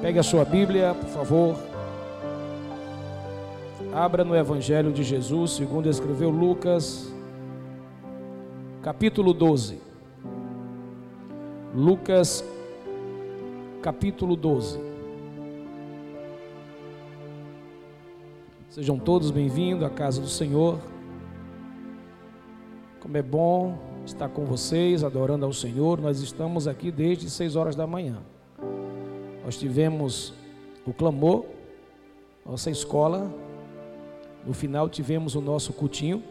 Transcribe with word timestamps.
Pegue 0.00 0.18
a 0.18 0.22
sua 0.22 0.46
Bíblia, 0.46 0.94
por 0.94 1.10
favor. 1.10 1.56
Abra 3.92 4.24
no 4.24 4.34
Evangelho 4.34 4.90
de 4.90 5.02
Jesus, 5.02 5.50
segundo 5.50 5.90
escreveu 5.90 6.30
Lucas, 6.30 7.12
capítulo 8.82 9.34
12. 9.34 9.78
Lucas, 11.74 12.42
capítulo 13.82 14.36
12. 14.36 14.80
Sejam 18.70 18.98
todos 18.98 19.30
bem-vindos 19.30 19.84
à 19.84 19.90
casa 19.90 20.18
do 20.18 20.28
Senhor. 20.28 20.78
Como 23.00 23.18
é 23.18 23.22
bom 23.22 23.78
estar 24.06 24.30
com 24.30 24.46
vocês, 24.46 25.04
adorando 25.04 25.44
ao 25.44 25.52
Senhor. 25.52 26.00
Nós 26.00 26.22
estamos 26.22 26.66
aqui 26.66 26.90
desde 26.90 27.28
6 27.28 27.54
horas 27.54 27.76
da 27.76 27.86
manhã. 27.86 28.22
Nós 29.44 29.56
tivemos 29.56 30.34
o 30.86 30.92
clamor, 30.92 31.44
nossa 32.44 32.70
escola. 32.70 33.32
No 34.46 34.52
final 34.52 34.88
tivemos 34.88 35.34
o 35.34 35.40
nosso 35.40 35.72
cultinho. 35.72 36.22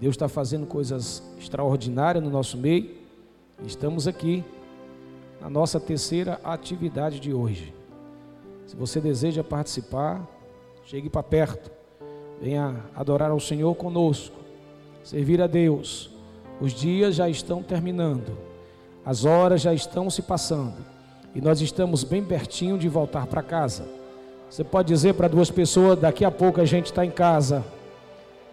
Deus 0.00 0.14
está 0.14 0.28
fazendo 0.28 0.66
coisas 0.66 1.22
extraordinárias 1.38 2.22
no 2.22 2.30
nosso 2.30 2.56
meio. 2.56 2.90
Estamos 3.64 4.06
aqui 4.06 4.44
na 5.40 5.48
nossa 5.48 5.78
terceira 5.78 6.40
atividade 6.44 7.20
de 7.20 7.32
hoje. 7.32 7.74
Se 8.66 8.76
você 8.76 9.00
deseja 9.00 9.44
participar, 9.44 10.26
chegue 10.84 11.08
para 11.08 11.22
perto. 11.22 11.70
Venha 12.40 12.84
adorar 12.94 13.30
ao 13.30 13.40
Senhor 13.40 13.74
conosco. 13.74 14.36
Servir 15.04 15.40
a 15.40 15.46
Deus. 15.46 16.10
Os 16.60 16.72
dias 16.72 17.14
já 17.14 17.28
estão 17.28 17.62
terminando. 17.62 18.36
As 19.04 19.24
horas 19.24 19.60
já 19.60 19.74
estão 19.74 20.08
se 20.08 20.22
passando 20.22 20.92
e 21.34 21.40
nós 21.40 21.60
estamos 21.60 22.04
bem 22.04 22.22
pertinho 22.22 22.76
de 22.76 22.88
voltar 22.88 23.26
para 23.26 23.42
casa. 23.42 23.84
Você 24.50 24.62
pode 24.62 24.88
dizer 24.88 25.14
para 25.14 25.28
duas 25.28 25.50
pessoas: 25.50 25.98
daqui 25.98 26.24
a 26.24 26.30
pouco 26.30 26.60
a 26.60 26.64
gente 26.64 26.86
está 26.86 27.06
em 27.06 27.10
casa, 27.10 27.64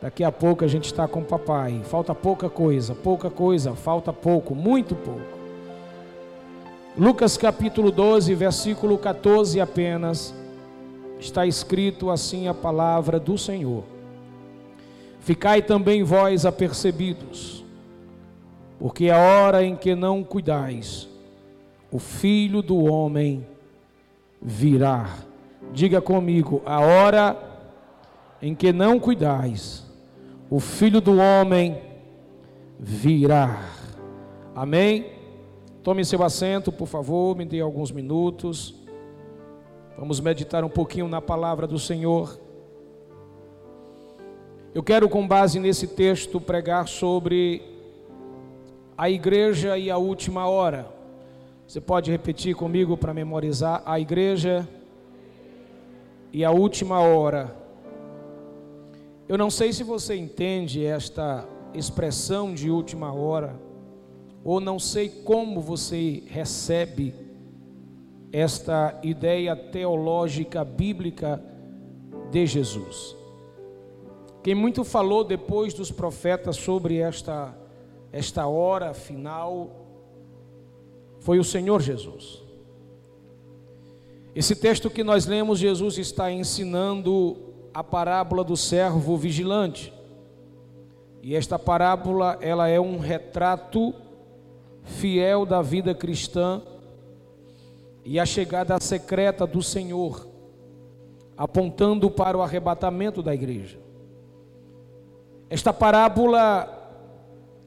daqui 0.02 0.24
a 0.24 0.32
pouco 0.32 0.64
a 0.64 0.68
gente 0.68 0.86
está 0.86 1.08
com 1.08 1.20
o 1.20 1.26
papai. 1.26 1.82
Falta 1.84 2.16
pouca 2.16 2.50
coisa, 2.50 2.96
pouca 2.96 3.30
coisa, 3.30 3.76
falta 3.76 4.14
pouco, 4.14 4.56
muito 4.56 4.96
pouco. 4.96 5.40
Lucas 6.98 7.36
capítulo 7.36 7.92
12, 7.92 8.34
versículo 8.34 8.98
14 8.98 9.60
apenas, 9.60 10.34
está 11.20 11.46
escrito 11.46 12.10
assim 12.10 12.48
a 12.48 12.54
palavra 12.54 13.20
do 13.20 13.38
Senhor: 13.38 13.84
Ficai 15.20 15.62
também 15.62 16.02
vós 16.02 16.46
apercebidos, 16.46 17.66
porque 18.80 19.10
a 19.10 19.18
hora 19.18 19.66
em 19.66 19.76
que 19.76 19.96
não 19.96 20.24
cuidais, 20.24 21.09
o 21.92 22.00
filho 22.00 22.62
do 22.62 22.84
homem 22.84 23.46
virá. 24.42 25.18
Diga 25.74 26.02
comigo, 26.02 26.62
a 26.66 26.80
hora 26.80 27.38
em 28.42 28.56
que 28.56 28.72
não 28.72 29.00
cuidais, 29.00 29.86
o 30.50 30.60
filho 30.60 31.02
do 31.02 31.18
homem 31.18 31.82
virá. 32.80 33.70
Amém? 34.56 35.12
Tome 35.84 36.06
seu 36.06 36.24
assento, 36.24 36.72
por 36.72 36.88
favor, 36.88 37.36
me 37.36 37.46
dê 37.46 37.60
alguns 37.60 37.92
minutos. 37.92 38.76
Vamos 39.98 40.20
meditar 40.20 40.64
um 40.64 40.70
pouquinho 40.70 41.08
na 41.08 41.22
palavra 41.22 41.68
do 41.68 41.78
Senhor. 41.78 42.40
Eu 44.74 44.84
quero, 44.84 45.10
com 45.10 45.28
base 45.28 45.60
nesse 45.60 45.88
texto, 45.88 46.40
pregar 46.40 46.88
sobre 46.88 47.62
a 48.98 49.10
igreja 49.10 49.78
e 49.78 49.90
a 49.90 49.98
última 49.98 50.48
hora. 50.48 50.99
Você 51.70 51.80
pode 51.80 52.10
repetir 52.10 52.56
comigo 52.56 52.98
para 52.98 53.14
memorizar 53.14 53.84
a 53.86 54.00
igreja 54.00 54.68
e 56.34 56.44
a 56.44 56.50
última 56.50 57.00
hora. 57.00 57.56
Eu 59.28 59.38
não 59.38 59.52
sei 59.52 59.72
se 59.72 59.84
você 59.84 60.16
entende 60.16 60.84
esta 60.84 61.48
expressão 61.72 62.56
de 62.56 62.72
última 62.72 63.14
hora, 63.14 63.56
ou 64.44 64.60
não 64.60 64.80
sei 64.80 65.10
como 65.10 65.62
você 65.62 66.24
recebe 66.26 67.14
esta 68.34 69.00
ideia 69.04 69.56
teológica 69.56 70.66
bíblica 70.66 71.40
de 72.32 72.48
Jesus. 72.48 73.16
Quem 74.42 74.56
muito 74.56 74.84
falou 74.84 75.24
depois 75.24 75.72
dos 75.72 75.92
profetas 75.92 76.56
sobre 76.56 76.98
esta 76.98 77.56
esta 78.12 78.48
hora 78.48 78.92
final 78.92 79.79
foi 81.20 81.40
o 81.40 81.44
Senhor 81.44 81.82
Jesus. 81.82 82.42
Esse 84.36 84.56
texto 84.56 84.90
que 84.90 85.04
nós 85.04 85.26
lemos, 85.26 85.60
Jesus 85.60 85.98
está 85.98 86.32
ensinando 86.32 87.38
a 87.74 87.84
parábola 87.84 88.44
do 88.44 88.56
servo 88.56 89.18
vigilante. 89.18 89.94
E 91.22 91.36
esta 91.36 91.60
parábola, 91.60 92.38
ela 92.42 92.68
é 92.68 92.80
um 92.80 93.00
retrato 93.00 93.94
fiel 94.84 95.46
da 95.46 95.62
vida 95.62 95.94
cristã 95.94 96.62
e 98.06 98.20
a 98.20 98.26
chegada 98.26 98.80
secreta 98.80 99.46
do 99.46 99.62
Senhor, 99.62 100.28
apontando 101.38 102.10
para 102.10 102.38
o 102.38 102.42
arrebatamento 102.42 103.22
da 103.22 103.34
igreja. 103.34 103.80
Esta 105.50 105.74
parábola 105.74 106.76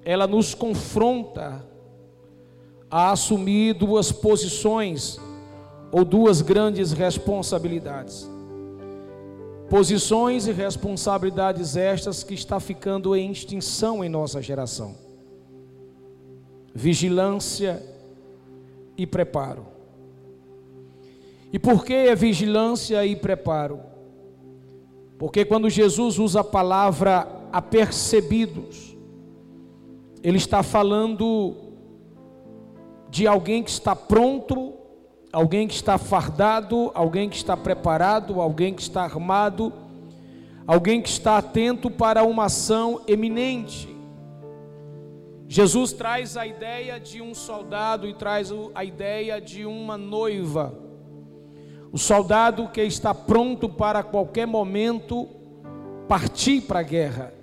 ela 0.04 0.26
nos 0.26 0.54
confronta 0.54 1.64
a 2.92 3.10
assumir 3.10 3.72
duas 3.72 4.12
posições 4.12 5.19
ou 5.91 6.04
duas 6.04 6.42
grandes 6.42 6.92
responsabilidades. 6.92 8.28
Posições 9.70 10.47
e 10.47 10.53
responsabilidades 10.53 11.75
estas 11.75 12.22
que 12.22 12.34
está 12.34 12.60
ficando 12.60 13.16
em 13.16 13.32
extinção 13.32 14.04
em 14.04 14.10
nossa 14.10 14.42
geração. 14.42 14.94
Vigilância 16.75 17.82
e 18.94 19.06
preparo. 19.06 19.66
E 21.50 21.58
por 21.58 21.86
que 21.86 21.94
é 21.94 22.14
vigilância 22.14 23.06
e 23.06 23.16
preparo? 23.16 23.81
Porque 25.19 25.47
quando 25.47 25.70
Jesus 25.70 26.19
usa 26.19 26.41
a 26.41 26.44
palavra 26.44 27.26
apercebidos, 27.50 28.94
ele 30.22 30.36
está 30.36 30.62
falando 30.62 31.62
de 33.12 33.27
alguém 33.27 33.62
que 33.62 33.69
está 33.69 33.95
pronto, 33.95 34.73
alguém 35.31 35.69
que 35.69 35.75
está 35.75 35.99
fardado, 35.99 36.91
alguém 36.95 37.28
que 37.28 37.37
está 37.37 37.55
preparado, 37.55 38.41
alguém 38.41 38.73
que 38.73 38.81
está 38.81 39.03
armado, 39.03 39.71
alguém 40.67 41.03
que 41.03 41.11
está 41.11 41.37
atento 41.37 41.91
para 41.91 42.25
uma 42.25 42.47
ação 42.47 43.03
eminente. 43.06 43.95
Jesus 45.47 45.93
traz 45.93 46.39
a 46.39 46.47
ideia 46.47 46.99
de 46.99 47.21
um 47.21 47.34
soldado 47.34 48.09
e 48.09 48.15
traz 48.15 48.50
a 48.75 48.83
ideia 48.83 49.39
de 49.43 49.67
uma 49.67 49.99
noiva. 49.99 50.75
O 51.93 51.99
soldado 51.99 52.67
que 52.69 52.81
está 52.81 53.15
pronto 53.15 53.69
para 53.69 54.03
qualquer 54.03 54.47
momento 54.47 55.29
partir 56.09 56.62
para 56.62 56.81
a 56.81 56.83
guerra, 56.83 57.34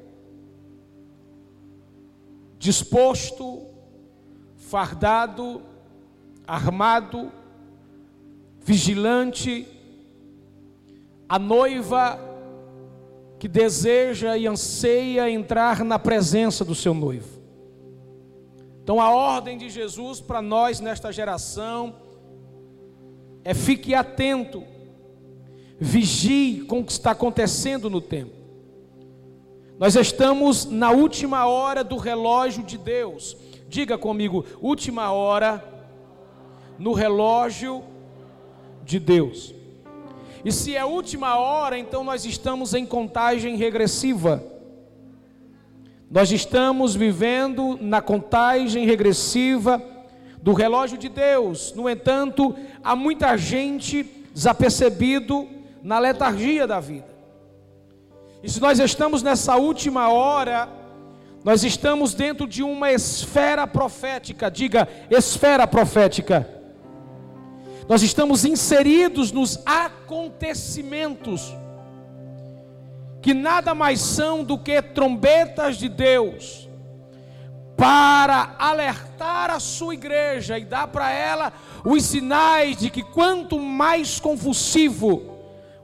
disposto 2.57 3.68
fardado, 4.69 5.63
armado, 6.45 7.31
vigilante, 8.59 9.67
a 11.27 11.39
noiva 11.39 12.19
que 13.39 13.47
deseja 13.47 14.37
e 14.37 14.45
anseia 14.45 15.27
entrar 15.27 15.83
na 15.83 15.97
presença 15.97 16.63
do 16.63 16.75
seu 16.75 16.93
noivo. 16.93 17.41
Então, 18.83 19.01
a 19.01 19.09
ordem 19.09 19.57
de 19.57 19.71
Jesus 19.71 20.21
para 20.21 20.39
nós 20.39 20.79
nesta 20.79 21.11
geração 21.11 21.95
é 23.43 23.55
fique 23.55 23.95
atento, 23.95 24.63
vigie 25.79 26.63
com 26.65 26.81
o 26.81 26.85
que 26.85 26.91
está 26.91 27.11
acontecendo 27.11 27.89
no 27.89 28.01
tempo. 28.01 28.35
Nós 29.79 29.95
estamos 29.95 30.65
na 30.65 30.91
última 30.91 31.47
hora 31.47 31.83
do 31.83 31.97
relógio 31.97 32.61
de 32.63 32.77
Deus. 32.77 33.35
Diga 33.69 33.99
comigo, 33.99 34.43
última 34.59 35.11
hora 35.11 35.63
no 36.79 36.91
relógio 36.91 37.83
de 38.83 38.99
Deus. 38.99 39.53
E 40.43 40.51
se 40.51 40.75
é 40.75 40.83
última 40.83 41.37
hora, 41.37 41.77
então 41.77 42.03
nós 42.03 42.25
estamos 42.25 42.73
em 42.73 42.83
contagem 42.83 43.57
regressiva. 43.57 44.43
Nós 46.09 46.31
estamos 46.31 46.95
vivendo 46.95 47.77
na 47.79 48.01
contagem 48.01 48.87
regressiva 48.87 49.79
do 50.41 50.53
relógio 50.53 50.97
de 50.97 51.07
Deus. 51.07 51.71
No 51.75 51.87
entanto, 51.87 52.55
há 52.83 52.95
muita 52.95 53.37
gente 53.37 54.03
desapercebido 54.33 55.47
na 55.83 55.99
letargia 55.99 56.65
da 56.65 56.79
vida. 56.79 57.07
E 58.41 58.49
se 58.49 58.59
nós 58.59 58.79
estamos 58.79 59.21
nessa 59.21 59.57
última 59.57 60.09
hora, 60.09 60.78
nós 61.43 61.63
estamos 61.63 62.13
dentro 62.13 62.47
de 62.47 62.61
uma 62.61 62.91
esfera 62.91 63.65
profética, 63.65 64.51
diga 64.51 64.87
esfera 65.09 65.65
profética. 65.65 66.47
nós 67.87 68.03
estamos 68.03 68.45
inseridos 68.45 69.31
nos 69.31 69.59
acontecimentos, 69.65 71.55
que 73.21 73.33
nada 73.33 73.73
mais 73.73 73.99
são 73.99 74.43
do 74.43 74.57
que 74.57 74.81
trombetas 74.81 75.77
de 75.77 75.87
Deus, 75.89 76.69
para 77.75 78.55
alertar 78.59 79.49
a 79.49 79.59
sua 79.59 79.93
igreja 79.93 80.59
e 80.59 80.65
dar 80.65 80.87
para 80.87 81.09
ela 81.09 81.53
os 81.85 82.03
sinais 82.03 82.75
de 82.75 82.89
que 82.89 83.01
quanto 83.01 83.57
mais 83.57 84.19
confusivo, 84.19 85.37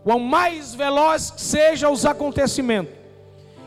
quanto 0.04 0.20
mais 0.20 0.76
veloz 0.76 1.34
sejam 1.38 1.94
os 1.94 2.06
acontecimentos, 2.06 3.05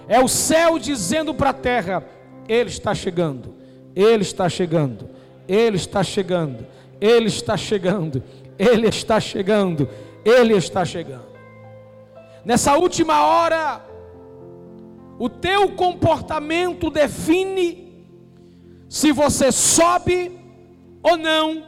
é 0.08 0.19
o 0.20 0.28
céu 0.28 0.78
dizendo 0.78 1.34
para 1.34 1.50
a 1.50 1.55
terra: 1.55 2.05
Ele 2.49 2.70
está 2.70 2.94
chegando, 2.94 3.55
Ele 3.94 4.22
está 4.22 4.49
chegando, 4.49 5.10
Ele 5.46 5.76
está 5.76 6.02
chegando, 6.02 6.66
Ele 7.00 7.26
está 7.26 7.56
chegando, 7.56 8.22
Ele 8.58 8.88
está 8.88 9.20
chegando, 9.20 9.88
Ele 10.25 10.55
está 10.55 10.84
chegando. 10.84 11.28
Nessa 12.44 12.76
última 12.76 13.26
hora, 13.26 13.84
o 15.19 15.28
teu 15.28 15.72
comportamento 15.72 16.88
define 16.90 18.06
se 18.88 19.12
você 19.12 19.52
sobe 19.52 20.38
ou 21.02 21.16
não 21.16 21.64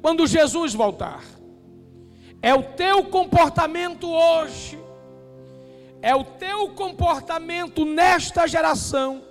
quando 0.00 0.26
Jesus 0.26 0.74
voltar. 0.74 1.22
É 2.40 2.54
o 2.54 2.62
teu 2.62 3.04
comportamento 3.04 4.10
hoje, 4.10 4.78
é 6.02 6.14
o 6.16 6.24
teu 6.24 6.70
comportamento 6.70 7.84
nesta 7.84 8.46
geração, 8.46 9.22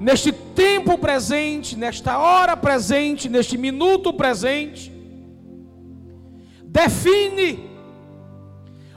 neste 0.00 0.32
tempo 0.32 0.96
presente, 0.96 1.76
nesta 1.76 2.18
hora 2.18 2.56
presente, 2.56 3.28
neste 3.28 3.58
minuto 3.58 4.12
presente, 4.14 4.90
define 6.64 7.70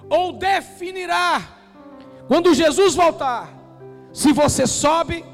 ou 0.10 0.31
definirá 0.31 1.60
quando 2.27 2.54
Jesus 2.54 2.95
voltar, 2.95 3.54
se 4.13 4.31
você 4.31 4.65
sobe 4.65 5.25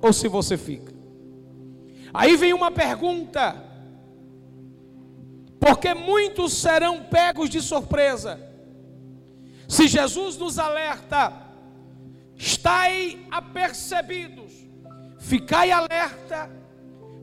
ou 0.00 0.12
se 0.12 0.28
você 0.28 0.56
fica. 0.56 0.92
Aí 2.14 2.36
vem 2.36 2.52
uma 2.52 2.70
pergunta 2.70 3.56
porque 5.58 5.94
muitos 5.94 6.52
serão 6.52 7.04
pegos 7.04 7.48
de 7.48 7.60
surpresa. 7.60 8.51
Se 9.68 9.88
Jesus 9.88 10.36
nos 10.36 10.58
alerta, 10.58 11.32
estai 12.36 13.26
apercebidos, 13.30 14.52
ficai 15.18 15.70
alerta, 15.70 16.50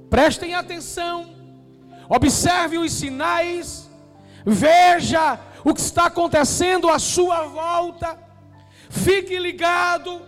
prestem 0.10 0.56
atenção, 0.56 1.36
observe 2.08 2.78
os 2.78 2.92
sinais, 2.92 3.90
veja 4.46 5.40
o 5.64 5.74
que 5.74 5.82
está 5.82 6.06
acontecendo 6.06 6.90
à 6.90 6.98
sua 6.98 7.44
volta, 7.44 8.18
fique 8.90 9.38
ligado. 9.38 10.22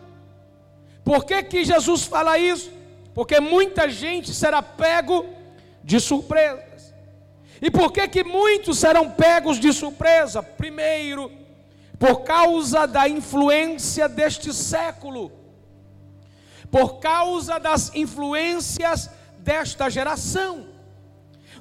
Por 1.03 1.25
que, 1.25 1.41
que 1.43 1.65
Jesus 1.65 2.03
fala 2.03 2.37
isso? 2.37 2.71
Porque 3.13 3.39
muita 3.39 3.89
gente 3.89 4.33
será 4.33 4.61
pego 4.61 5.25
de 5.83 5.99
surpresa. 5.99 6.71
E 7.61 7.69
por 7.69 7.91
que 7.91 8.07
que 8.07 8.23
muitos 8.23 8.79
serão 8.79 9.09
pegos 9.09 9.59
de 9.59 9.71
surpresa? 9.71 10.41
Primeiro, 10.41 11.31
por 12.01 12.24
causa 12.24 12.88
da 12.88 13.07
influência 13.07 14.09
deste 14.09 14.51
século. 14.51 15.31
Por 16.71 17.00
causa 17.00 17.59
das 17.59 17.94
influências 17.94 19.07
desta 19.38 19.88
geração. 19.88 20.65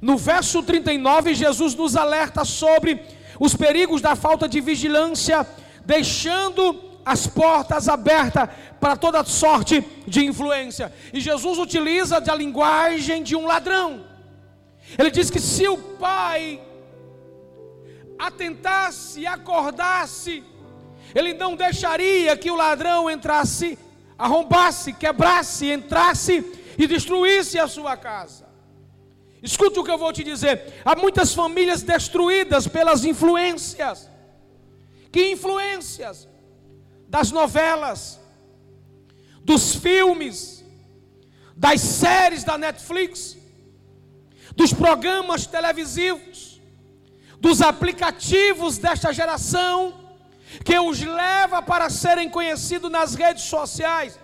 No 0.01 0.17
verso 0.17 0.63
39, 0.63 1.35
Jesus 1.35 1.75
nos 1.75 1.95
alerta 1.95 2.43
sobre 2.47 3.03
os 3.39 3.55
perigos 3.55 4.01
da 4.01 4.17
falta 4.17 4.49
de 4.49 4.63
vigilância, 4.63 5.47
deixando 5.85 6.89
as 7.05 7.27
portas 7.27 7.87
abertas 7.87 8.49
para 8.81 8.97
toda 8.97 9.23
sorte 9.25 9.87
de 10.07 10.25
influência. 10.25 10.91
E 11.13 11.21
Jesus 11.21 11.59
utiliza 11.59 12.17
a 12.17 12.35
linguagem 12.35 13.23
de 13.23 13.37
um 13.37 13.45
ladrão. 13.45 14.07
Ele 14.99 15.11
diz 15.11 15.29
que 15.29 15.39
se 15.39 15.69
o 15.69 15.77
pai 15.77 16.63
atentasse 18.21 19.27
acordasse, 19.27 20.45
ele 21.15 21.35
não 21.35 21.57
deixaria 21.57 22.37
que 22.37 22.51
o 22.51 22.57
ladrão 22.57 23.11
entrasse, 23.11 23.79
arrombasse, 24.17 24.93
quebrasse, 24.93 25.73
entrasse 25.73 26.45
e 26.79 26.87
destruísse 26.87 27.59
a 27.59 27.67
sua 27.67 27.97
casa. 27.97 28.49
Escute 29.43 29.79
o 29.79 29.85
que 29.85 29.91
eu 29.91 29.99
vou 29.99 30.13
te 30.13 30.23
dizer: 30.23 30.81
há 30.85 30.95
muitas 30.95 31.35
famílias 31.35 31.83
destruídas 31.83 32.67
pelas 32.69 33.05
influências. 33.05 34.09
Que 35.11 35.33
influências? 35.33 36.29
Das 37.09 37.33
novelas, 37.33 38.21
dos 39.43 39.75
filmes, 39.75 40.65
das 41.57 41.81
séries 41.81 42.45
da 42.45 42.57
Netflix, 42.57 43.37
dos 44.55 44.73
programas 44.73 45.47
televisivos, 45.47 46.50
dos 47.41 47.63
aplicativos 47.63 48.77
desta 48.77 49.13
geração, 49.13 49.95
que 50.65 50.79
os 50.79 51.01
leva 51.01 51.63
para 51.63 51.89
serem 51.89 52.29
conhecidos 52.29 52.91
nas 52.91 53.15
redes 53.15 53.45
sociais. 53.45 54.19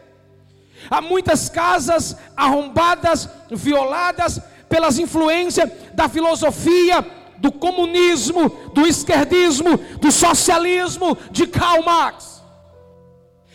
Há 0.90 1.00
muitas 1.00 1.48
casas 1.48 2.16
arrombadas, 2.36 3.28
violadas 3.50 4.40
pelas 4.68 4.98
influências 4.98 5.70
da 5.94 6.08
filosofia, 6.08 7.04
do 7.38 7.50
comunismo, 7.50 8.48
do 8.74 8.86
esquerdismo, 8.86 9.76
do 10.00 10.12
socialismo 10.12 11.16
de 11.30 11.46
Karl 11.46 11.82
Marx. 11.82 12.42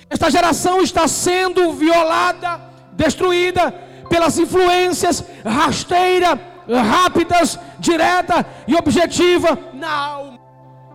Esta 0.10 0.30
geração 0.30 0.82
está 0.82 1.08
sendo 1.08 1.72
violada, 1.74 2.60
destruída 2.94 3.72
pelas 4.10 4.38
influências 4.38 5.24
rasteiras 5.46 6.38
rápidas, 6.80 7.60
direta 7.80 8.46
e 8.68 8.76
objetiva 8.76 9.58
na 9.74 9.92
alma. 9.92 10.40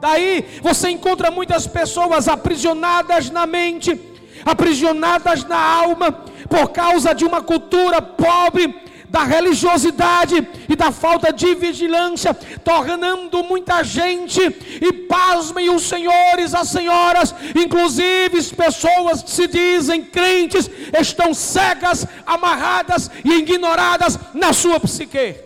Daí 0.01 0.61
você 0.63 0.91
encontra 0.91 1.31
muitas 1.31 1.67
pessoas 1.67 2.29
aprisionadas 2.29 3.31
na 3.31 3.47
mente, 3.47 3.99
aprisionadas 4.45 5.45
na 5.45 5.59
alma, 5.59 6.13
por 6.49 6.71
causa 6.71 7.15
de 7.15 7.25
uma 7.25 7.43
cultura 7.43 8.01
pobre, 8.01 8.87
da 9.09 9.23
religiosidade 9.23 10.47
e 10.69 10.77
da 10.77 10.91
falta 10.91 11.33
de 11.33 11.55
vigilância, 11.55 12.35
tornando 12.35 13.43
muita 13.45 13.83
gente, 13.83 14.41
e 14.43 14.93
pasmem 14.93 15.71
os 15.71 15.85
senhores, 15.85 16.55
as 16.55 16.69
senhoras, 16.69 17.35
inclusive 17.55 18.43
pessoas 18.55 19.23
que 19.23 19.31
se 19.31 19.47
dizem 19.47 20.03
crentes, 20.03 20.69
estão 21.01 21.33
cegas, 21.33 22.07
amarradas 22.27 23.11
e 23.25 23.35
ignoradas 23.35 24.19
na 24.35 24.53
sua 24.53 24.79
psique. 24.81 25.46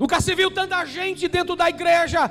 Nunca 0.00 0.18
se 0.18 0.34
viu 0.34 0.50
tanta 0.50 0.82
gente 0.86 1.28
dentro 1.28 1.54
da 1.54 1.68
igreja, 1.68 2.30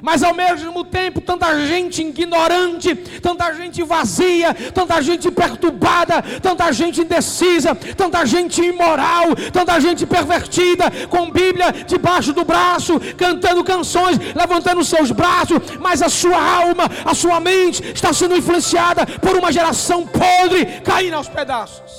mas 0.00 0.22
ao 0.22 0.32
mesmo 0.32 0.82
tempo 0.82 1.20
tanta 1.20 1.66
gente 1.66 2.00
ignorante, 2.00 2.94
tanta 3.20 3.52
gente 3.52 3.82
vazia, 3.82 4.54
tanta 4.72 5.02
gente 5.02 5.30
perturbada, 5.30 6.22
tanta 6.40 6.72
gente 6.72 7.02
indecisa, 7.02 7.74
tanta 7.74 8.24
gente 8.24 8.62
imoral, 8.62 9.36
tanta 9.52 9.78
gente 9.78 10.06
pervertida, 10.06 10.90
com 11.10 11.30
Bíblia 11.30 11.70
debaixo 11.86 12.32
do 12.32 12.42
braço, 12.42 12.98
cantando 13.18 13.62
canções, 13.62 14.16
levantando 14.34 14.82
seus 14.82 15.10
braços, 15.10 15.58
mas 15.78 16.00
a 16.00 16.08
sua 16.08 16.42
alma, 16.42 16.84
a 17.04 17.14
sua 17.14 17.38
mente 17.38 17.82
está 17.92 18.14
sendo 18.14 18.34
influenciada 18.34 19.04
por 19.04 19.36
uma 19.36 19.52
geração 19.52 20.06
podre, 20.06 20.80
caindo 20.82 21.16
aos 21.16 21.28
pedaços. 21.28 21.92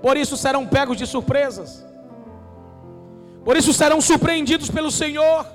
Por 0.00 0.16
isso 0.16 0.36
serão 0.36 0.64
pegos 0.64 0.96
de 0.96 1.08
surpresas. 1.08 1.85
Por 3.46 3.56
isso 3.56 3.72
serão 3.72 4.00
surpreendidos 4.00 4.68
pelo 4.68 4.90
Senhor. 4.90 5.46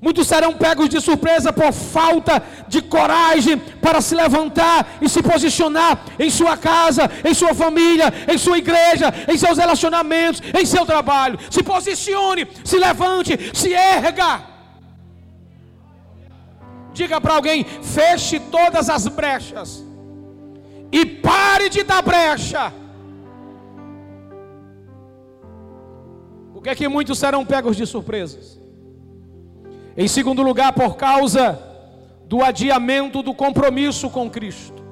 Muitos 0.00 0.26
serão 0.26 0.54
pegos 0.54 0.88
de 0.88 1.02
surpresa 1.02 1.52
por 1.52 1.70
falta 1.70 2.42
de 2.66 2.80
coragem 2.80 3.58
para 3.58 4.00
se 4.00 4.14
levantar 4.14 4.96
e 5.02 5.06
se 5.06 5.22
posicionar 5.22 6.00
em 6.18 6.30
sua 6.30 6.56
casa, 6.56 7.10
em 7.22 7.34
sua 7.34 7.52
família, 7.52 8.10
em 8.26 8.38
sua 8.38 8.56
igreja, 8.56 9.12
em 9.30 9.36
seus 9.36 9.58
relacionamentos, 9.58 10.40
em 10.58 10.64
seu 10.64 10.86
trabalho. 10.86 11.38
Se 11.50 11.62
posicione, 11.62 12.48
se 12.64 12.78
levante, 12.78 13.38
se 13.52 13.74
erga. 13.74 14.44
Diga 16.94 17.20
para 17.20 17.34
alguém: 17.34 17.66
feche 17.82 18.40
todas 18.40 18.88
as 18.88 19.06
brechas 19.08 19.84
e 20.90 21.04
pare 21.04 21.68
de 21.68 21.82
dar 21.82 22.00
brecha 22.00 22.72
Por 26.58 26.64
que 26.64 26.70
é 26.70 26.74
que 26.74 26.88
muitos 26.88 27.20
serão 27.20 27.46
pegos 27.46 27.76
de 27.76 27.86
surpresas? 27.86 28.60
Em 29.96 30.08
segundo 30.08 30.42
lugar, 30.42 30.72
por 30.72 30.96
causa 30.96 31.56
do 32.24 32.42
adiamento 32.42 33.22
do 33.22 33.32
compromisso 33.32 34.10
com 34.10 34.28
Cristo. 34.28 34.82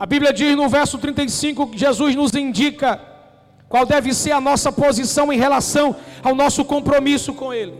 A 0.00 0.06
Bíblia 0.06 0.32
diz 0.32 0.56
no 0.56 0.70
verso 0.70 0.96
35 0.96 1.66
que 1.66 1.76
Jesus 1.76 2.16
nos 2.16 2.32
indica 2.32 2.98
Qual 3.68 3.84
deve 3.84 4.14
ser 4.14 4.32
a 4.32 4.40
nossa 4.40 4.72
posição 4.72 5.30
em 5.30 5.36
relação 5.36 5.94
ao 6.22 6.34
nosso 6.34 6.64
compromisso 6.64 7.34
com 7.34 7.52
Ele? 7.52 7.74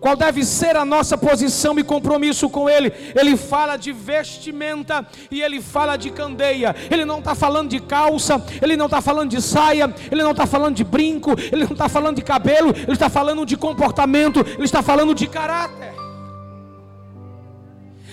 Qual 0.00 0.16
deve 0.16 0.44
ser 0.44 0.76
a 0.76 0.84
nossa 0.84 1.18
posição 1.18 1.78
e 1.78 1.84
compromisso 1.84 2.48
com 2.48 2.68
Ele? 2.68 2.92
Ele 3.14 3.36
fala 3.36 3.76
de 3.76 3.92
vestimenta 3.92 5.06
e 5.30 5.42
ele 5.42 5.60
fala 5.60 5.96
de 5.96 6.10
candeia. 6.10 6.74
Ele 6.90 7.04
não 7.04 7.18
está 7.18 7.34
falando 7.34 7.70
de 7.70 7.80
calça, 7.80 8.42
ele 8.62 8.76
não 8.76 8.86
está 8.86 9.00
falando 9.00 9.30
de 9.30 9.42
saia, 9.42 9.92
ele 10.10 10.22
não 10.22 10.32
está 10.32 10.46
falando 10.46 10.76
de 10.76 10.84
brinco, 10.84 11.32
ele 11.52 11.64
não 11.64 11.72
está 11.72 11.88
falando 11.88 12.16
de 12.16 12.22
cabelo, 12.22 12.70
ele 12.70 12.92
está 12.92 13.08
falando 13.08 13.44
de 13.44 13.56
comportamento, 13.56 14.40
ele 14.40 14.64
está 14.64 14.82
falando 14.82 15.14
de 15.14 15.26
caráter. 15.26 15.98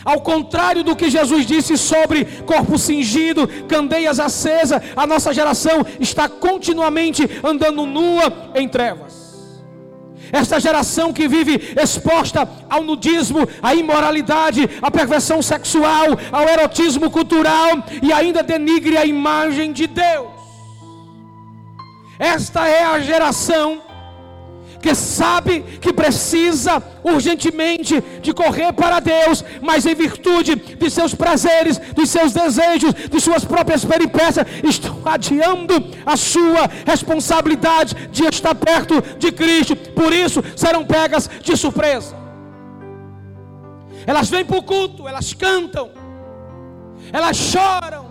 Ao 0.03 0.21
contrário 0.21 0.83
do 0.83 0.95
que 0.95 1.09
Jesus 1.09 1.47
disse 1.47 1.75
sobre 1.77 2.25
corpo 2.45 2.77
cingido, 2.77 3.47
candeias 3.67 4.19
acesas, 4.19 4.79
a 4.95 5.07
nossa 5.07 5.33
geração 5.33 5.83
está 5.99 6.29
continuamente 6.29 7.27
andando 7.43 7.87
nua 7.87 8.51
em 8.53 8.69
trevas. 8.69 9.24
Esta 10.31 10.59
geração 10.59 11.13
que 11.13 11.27
vive 11.27 11.73
exposta 11.81 12.47
ao 12.69 12.83
nudismo, 12.83 13.47
à 13.61 13.73
imoralidade, 13.73 14.69
à 14.81 14.89
perversão 14.89 15.41
sexual, 15.41 16.07
ao 16.31 16.47
erotismo 16.47 17.09
cultural 17.09 17.83
e 18.01 18.11
ainda 18.11 18.43
denigre 18.43 18.97
a 18.97 19.05
imagem 19.05 19.71
de 19.71 19.87
Deus. 19.87 20.35
Esta 22.17 22.67
é 22.67 22.83
a 22.83 22.99
geração 22.99 23.81
que 24.85 24.93
sabe 24.93 25.63
que 25.81 25.91
precisa 25.91 26.79
urgentemente 27.03 27.99
de 28.21 28.31
correr 28.31 28.71
para 28.71 28.99
Deus, 28.99 29.43
mas 29.59 29.83
em 29.83 29.95
virtude 29.95 30.53
de 30.55 30.89
seus 30.91 31.15
prazeres, 31.15 31.79
dos 31.79 32.07
seus 32.07 32.31
desejos, 32.31 32.93
de 32.93 33.19
suas 33.19 33.43
próprias 33.43 33.83
peripécias, 33.83 34.45
estão 34.63 35.01
adiando 35.03 35.73
a 36.05 36.15
sua 36.15 36.69
responsabilidade 36.85 37.95
de 38.11 38.25
estar 38.25 38.53
perto 38.53 39.01
de 39.17 39.31
Cristo, 39.31 39.75
por 39.75 40.13
isso 40.13 40.43
serão 40.55 40.85
pegas 40.85 41.27
de 41.41 41.57
surpresa. 41.57 42.15
Elas 44.05 44.29
vêm 44.29 44.45
para 44.45 44.59
o 44.59 44.61
culto, 44.61 45.07
elas 45.07 45.33
cantam, 45.33 45.89
elas 47.11 47.35
choram, 47.37 48.05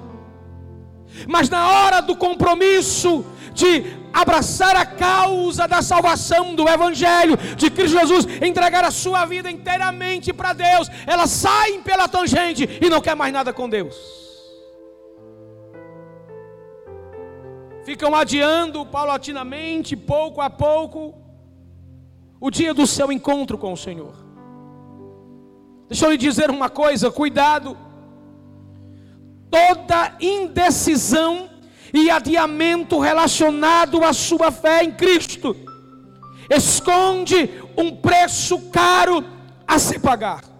mas 1.29 1.49
na 1.49 1.69
hora 1.71 2.01
do 2.03 2.17
compromisso 2.17 3.25
de 3.55 3.85
abraçar 4.13 4.77
a 4.77 4.85
causa 4.85 5.67
da 5.67 5.81
salvação 5.81 6.55
do 6.55 6.69
Evangelho 6.69 7.37
de 7.57 7.71
Cristo 7.71 7.99
Jesus, 7.99 8.27
entregar 8.43 8.85
a 8.85 8.91
sua 8.91 9.25
vida 9.25 9.51
inteiramente 9.51 10.33
para 10.33 10.53
Deus, 10.53 10.89
elas 11.07 11.31
saem 11.31 11.83
pela 11.83 12.09
tangente 12.09 12.69
e 12.81 12.91
não 12.91 13.01
quer 13.01 13.15
mais 13.15 13.33
nada 13.33 13.53
com 13.53 13.69
Deus. 13.69 13.97
Ficam 17.85 18.15
adiando 18.15 18.85
paulatinamente, 18.87 19.95
pouco 19.97 20.41
a 20.41 20.49
pouco, 20.49 21.15
o 22.41 22.51
dia 22.51 22.75
do 22.75 22.87
seu 22.87 23.13
encontro 23.13 23.59
com 23.59 23.73
o 23.73 23.77
Senhor. 23.77 24.15
Deixa 25.89 26.07
eu 26.07 26.11
lhe 26.11 26.17
dizer 26.17 26.51
uma 26.51 26.69
coisa: 26.71 27.11
cuidado. 27.11 27.77
Toda 29.51 30.17
indecisão 30.21 31.49
e 31.95 32.11
adiamento 32.11 32.99
relacionado 32.99 34.05
à 34.05 34.13
sua 34.13 34.51
fé 34.51 34.83
em 34.83 34.91
Cristo. 34.91 35.57
Esconde 36.51 37.49
um 37.77 37.95
preço 37.95 38.59
caro 38.73 39.25
a 39.67 39.79
se 39.79 40.01
pagar. 40.01 40.54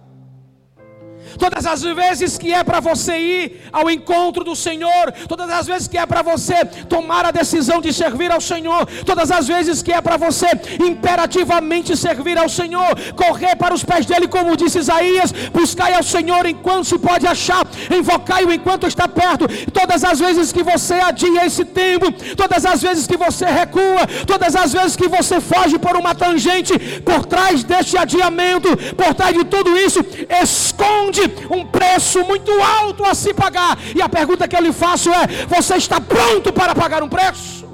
Todas 1.37 1.65
as 1.65 1.81
vezes 1.81 2.37
que 2.37 2.53
é 2.53 2.63
para 2.63 2.79
você 2.79 3.17
ir 3.17 3.61
ao 3.71 3.89
encontro 3.89 4.43
do 4.43 4.55
Senhor, 4.55 5.11
todas 5.27 5.49
as 5.49 5.67
vezes 5.67 5.87
que 5.87 5.97
é 5.97 6.05
para 6.05 6.21
você 6.21 6.65
tomar 6.87 7.25
a 7.25 7.31
decisão 7.31 7.81
de 7.81 7.91
servir 7.93 8.31
ao 8.31 8.41
Senhor, 8.41 8.85
todas 9.05 9.31
as 9.31 9.47
vezes 9.47 9.81
que 9.81 9.91
é 9.91 10.01
para 10.01 10.17
você 10.17 10.47
imperativamente 10.79 11.95
servir 11.97 12.37
ao 12.37 12.49
Senhor, 12.49 12.95
correr 13.15 13.55
para 13.55 13.73
os 13.73 13.83
pés 13.83 14.05
dele, 14.05 14.27
como 14.27 14.55
disse 14.55 14.79
Isaías, 14.79 15.31
buscai 15.51 15.93
ao 15.93 16.03
Senhor 16.03 16.45
enquanto 16.45 16.85
se 16.85 16.97
pode 16.97 17.27
achar, 17.27 17.65
invocai-o 17.91 18.51
enquanto 18.51 18.87
está 18.87 19.07
perto. 19.07 19.45
Todas 19.71 20.03
as 20.03 20.19
vezes 20.19 20.51
que 20.51 20.63
você 20.63 20.95
adia 20.95 21.45
esse 21.45 21.65
tempo, 21.65 22.11
todas 22.35 22.65
as 22.65 22.81
vezes 22.81 23.07
que 23.07 23.17
você 23.17 23.45
recua, 23.45 24.07
todas 24.25 24.55
as 24.55 24.73
vezes 24.73 24.95
que 24.95 25.07
você 25.07 25.41
foge 25.41 25.77
por 25.77 25.95
uma 25.95 26.15
tangente, 26.15 26.77
por 27.01 27.25
trás 27.25 27.63
deste 27.63 27.97
adiamento, 27.97 28.69
por 28.95 29.13
trás 29.13 29.33
de 29.35 29.43
tudo 29.43 29.77
isso, 29.77 29.99
esconde 30.41 31.24
um 31.49 31.65
preço 31.65 32.23
muito 32.23 32.51
alto 32.51 33.03
a 33.05 33.13
se 33.13 33.33
pagar. 33.33 33.77
E 33.95 34.01
a 34.01 34.09
pergunta 34.09 34.47
que 34.47 34.55
eu 34.55 34.61
lhe 34.61 34.73
faço 34.73 35.09
é: 35.09 35.27
você 35.47 35.75
está 35.75 35.99
pronto 35.99 36.51
para 36.53 36.75
pagar 36.75 37.03
um 37.03 37.09
preço? 37.09 37.65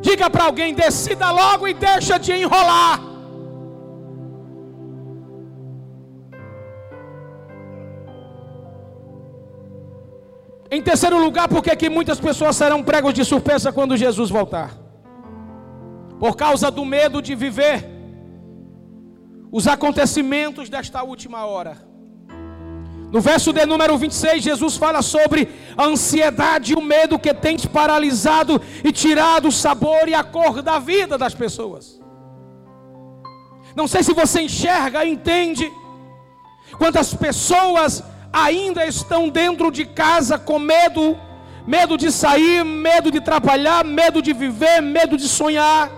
Diga 0.00 0.30
para 0.30 0.44
alguém: 0.44 0.74
decida 0.74 1.30
logo 1.30 1.66
e 1.68 1.74
deixa 1.74 2.18
de 2.18 2.32
enrolar. 2.32 3.00
Em 10.70 10.82
terceiro 10.82 11.18
lugar, 11.18 11.48
porque 11.48 11.74
que 11.74 11.88
muitas 11.88 12.20
pessoas 12.20 12.54
serão 12.54 12.82
pregos 12.82 13.14
de 13.14 13.24
surpresa 13.24 13.72
quando 13.72 13.96
Jesus 13.96 14.28
voltar? 14.28 14.70
Por 16.18 16.36
causa 16.36 16.70
do 16.70 16.84
medo 16.84 17.22
de 17.22 17.34
viver 17.34 17.97
os 19.50 19.66
acontecimentos 19.66 20.68
desta 20.68 21.02
última 21.02 21.46
hora. 21.46 21.88
No 23.10 23.22
verso 23.22 23.52
de 23.54 23.64
número 23.64 23.96
26, 23.96 24.42
Jesus 24.42 24.76
fala 24.76 25.00
sobre 25.00 25.48
a 25.76 25.84
ansiedade 25.84 26.72
e 26.72 26.76
o 26.76 26.82
medo 26.82 27.18
que 27.18 27.32
tem 27.32 27.56
paralisado 27.58 28.60
e 28.84 28.92
tirado 28.92 29.48
o 29.48 29.52
sabor 29.52 30.06
e 30.06 30.14
a 30.14 30.22
cor 30.22 30.60
da 30.60 30.78
vida 30.78 31.16
das 31.16 31.34
pessoas. 31.34 31.98
Não 33.74 33.88
sei 33.88 34.02
se 34.02 34.12
você 34.12 34.42
enxerga 34.42 35.06
entende 35.06 35.72
quantas 36.76 37.14
pessoas 37.14 38.02
ainda 38.30 38.84
estão 38.84 39.30
dentro 39.30 39.70
de 39.70 39.86
casa 39.86 40.38
com 40.38 40.58
medo, 40.58 41.16
medo 41.66 41.96
de 41.96 42.12
sair, 42.12 42.62
medo 42.62 43.10
de 43.10 43.20
trabalhar, 43.22 43.84
medo 43.84 44.20
de 44.20 44.34
viver, 44.34 44.82
medo 44.82 45.16
de 45.16 45.26
sonhar. 45.26 45.97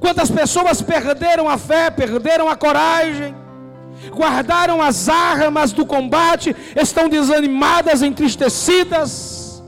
Quantas 0.00 0.30
pessoas 0.30 0.80
perderam 0.80 1.48
a 1.48 1.58
fé, 1.58 1.90
perderam 1.90 2.48
a 2.48 2.56
coragem, 2.56 3.34
guardaram 4.10 4.80
as 4.80 5.08
armas 5.08 5.72
do 5.72 5.84
combate, 5.84 6.54
estão 6.76 7.08
desanimadas, 7.08 8.02
entristecidas, 8.02 9.62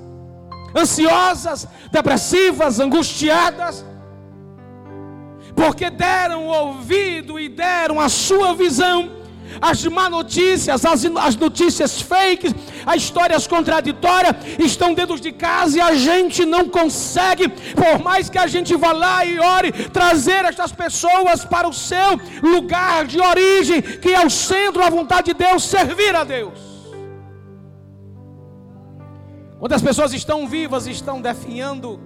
ansiosas, 0.76 1.66
depressivas, 1.90 2.78
angustiadas, 2.78 3.84
porque 5.54 5.90
deram 5.90 6.46
ouvido 6.46 7.38
e 7.38 7.49
deram 7.49 8.00
a 8.00 8.08
sua 8.08 8.54
visão 8.54 9.20
as 9.61 9.85
má 9.87 10.09
notícias, 10.09 10.85
as, 10.85 11.04
as 11.04 11.37
notícias 11.37 12.00
fakes, 12.00 12.54
as 12.85 12.97
histórias 13.02 13.47
contraditórias 13.47 14.37
estão 14.59 14.92
dentro 14.95 15.19
de 15.19 15.33
casa 15.33 15.78
e 15.78 15.80
a 15.80 15.95
gente 15.95 16.45
não 16.45 16.69
consegue, 16.69 17.49
por 17.49 18.02
mais 18.02 18.28
que 18.28 18.38
a 18.38 18.47
gente 18.47 18.76
vá 18.76 18.92
lá 18.92 19.25
e 19.25 19.38
ore, 19.38 19.73
trazer 19.73 20.45
estas 20.45 20.73
pessoas 20.73 21.45
para 21.45 21.69
o 21.69 21.73
seu 21.73 22.21
lugar 22.42 23.07
de 23.07 23.21
origem, 23.21 23.80
que 23.83 24.11
é 24.11 24.25
o 24.25 24.30
centro 24.30 24.83
da 24.83 24.90
vontade 24.90 25.33
de 25.33 25.35
Deus, 25.35 25.64
servir 25.64 26.14
a 26.14 26.25
Deus. 26.25 26.59
Quantas 29.59 29.83
pessoas 29.83 30.12
estão 30.12 30.47
vivas 30.47 30.87
estão 30.87 31.21
definhando? 31.21 32.00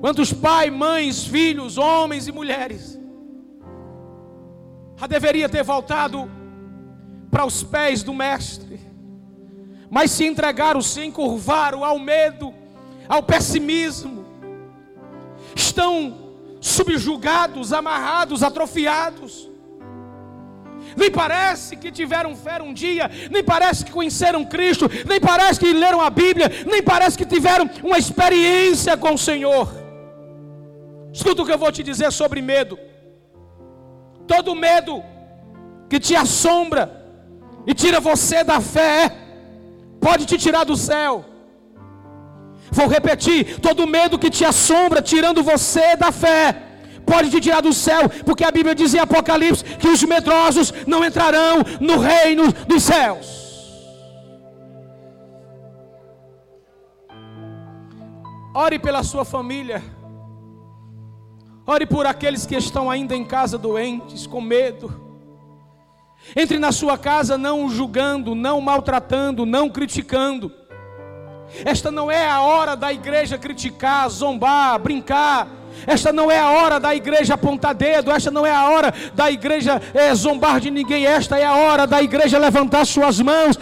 Quantos 0.00 0.32
pais, 0.32 0.72
mães, 0.72 1.24
filhos, 1.24 1.76
homens 1.76 2.28
e 2.28 2.32
mulheres 2.32 2.95
já 4.96 5.06
deveria 5.06 5.48
ter 5.48 5.62
voltado 5.62 6.30
para 7.30 7.44
os 7.44 7.62
pés 7.62 8.02
do 8.02 8.14
Mestre, 8.14 8.80
mas 9.90 10.10
se 10.10 10.24
entregaram, 10.24 10.80
se 10.80 11.04
encurvaram 11.04 11.84
ao 11.84 11.98
medo, 11.98 12.52
ao 13.08 13.22
pessimismo, 13.22 14.24
estão 15.54 16.26
subjugados, 16.60 17.72
amarrados, 17.72 18.42
atrofiados. 18.42 19.50
Nem 20.96 21.10
parece 21.10 21.76
que 21.76 21.92
tiveram 21.92 22.34
fé 22.34 22.62
um 22.62 22.72
dia, 22.72 23.10
nem 23.30 23.44
parece 23.44 23.84
que 23.84 23.90
conheceram 23.90 24.44
Cristo, 24.44 24.88
nem 25.06 25.20
parece 25.20 25.60
que 25.60 25.72
leram 25.72 26.00
a 26.00 26.08
Bíblia, 26.08 26.50
nem 26.66 26.82
parece 26.82 27.18
que 27.18 27.26
tiveram 27.26 27.68
uma 27.82 27.98
experiência 27.98 28.96
com 28.96 29.12
o 29.14 29.18
Senhor. 29.18 29.68
Escuta 31.12 31.42
o 31.42 31.46
que 31.46 31.52
eu 31.52 31.58
vou 31.58 31.72
te 31.72 31.82
dizer 31.82 32.10
sobre 32.12 32.40
medo 32.40 32.78
todo 34.26 34.54
medo 34.54 35.02
que 35.88 35.98
te 36.00 36.14
assombra 36.14 37.04
e 37.66 37.74
tira 37.74 38.00
você 38.00 38.44
da 38.44 38.60
fé, 38.60 39.04
é, 39.04 39.12
pode 40.00 40.26
te 40.26 40.38
tirar 40.38 40.64
do 40.64 40.76
céu. 40.76 41.24
Vou 42.70 42.88
repetir: 42.88 43.60
todo 43.60 43.86
medo 43.86 44.18
que 44.18 44.30
te 44.30 44.44
assombra, 44.44 45.02
tirando 45.02 45.42
você 45.42 45.96
da 45.96 46.12
fé, 46.12 46.56
pode 47.04 47.30
te 47.30 47.40
tirar 47.40 47.60
do 47.60 47.72
céu, 47.72 48.08
porque 48.24 48.44
a 48.44 48.50
Bíblia 48.50 48.74
diz 48.74 48.94
em 48.94 48.98
Apocalipse 48.98 49.64
que 49.64 49.88
os 49.88 50.02
medrosos 50.02 50.72
não 50.86 51.04
entrarão 51.04 51.62
no 51.80 51.98
reino 51.98 52.52
dos 52.66 52.82
céus. 52.82 53.46
Ore 58.54 58.78
pela 58.78 59.02
sua 59.02 59.24
família. 59.24 59.82
Ore 61.66 61.84
por 61.84 62.06
aqueles 62.06 62.46
que 62.46 62.54
estão 62.54 62.90
ainda 62.90 63.16
em 63.16 63.24
casa 63.24 63.58
doentes, 63.58 64.26
com 64.26 64.40
medo. 64.40 65.04
Entre 66.34 66.58
na 66.58 66.72
sua 66.72 66.96
casa 66.96 67.36
não 67.36 67.68
julgando, 67.68 68.34
não 68.34 68.60
maltratando, 68.60 69.44
não 69.44 69.68
criticando. 69.68 70.52
Esta 71.64 71.90
não 71.90 72.10
é 72.10 72.28
a 72.28 72.40
hora 72.40 72.76
da 72.76 72.92
igreja 72.92 73.38
criticar, 73.38 74.08
zombar, 74.08 74.78
brincar 74.78 75.48
esta 75.86 76.12
não 76.12 76.30
é 76.30 76.38
a 76.38 76.50
hora 76.50 76.78
da 76.78 76.94
igreja 76.94 77.34
apontar 77.34 77.74
dedo, 77.74 78.10
esta 78.10 78.30
não 78.30 78.46
é 78.46 78.50
a 78.50 78.68
hora 78.68 78.92
da 79.14 79.30
igreja 79.30 79.80
é, 79.94 80.14
zombar 80.14 80.60
de 80.60 80.70
ninguém, 80.70 81.06
esta 81.06 81.38
é 81.38 81.44
a 81.44 81.54
hora 81.54 81.86
da 81.86 82.02
igreja 82.02 82.38
levantar 82.38 82.84
suas 82.84 83.20
mãos, 83.20 83.58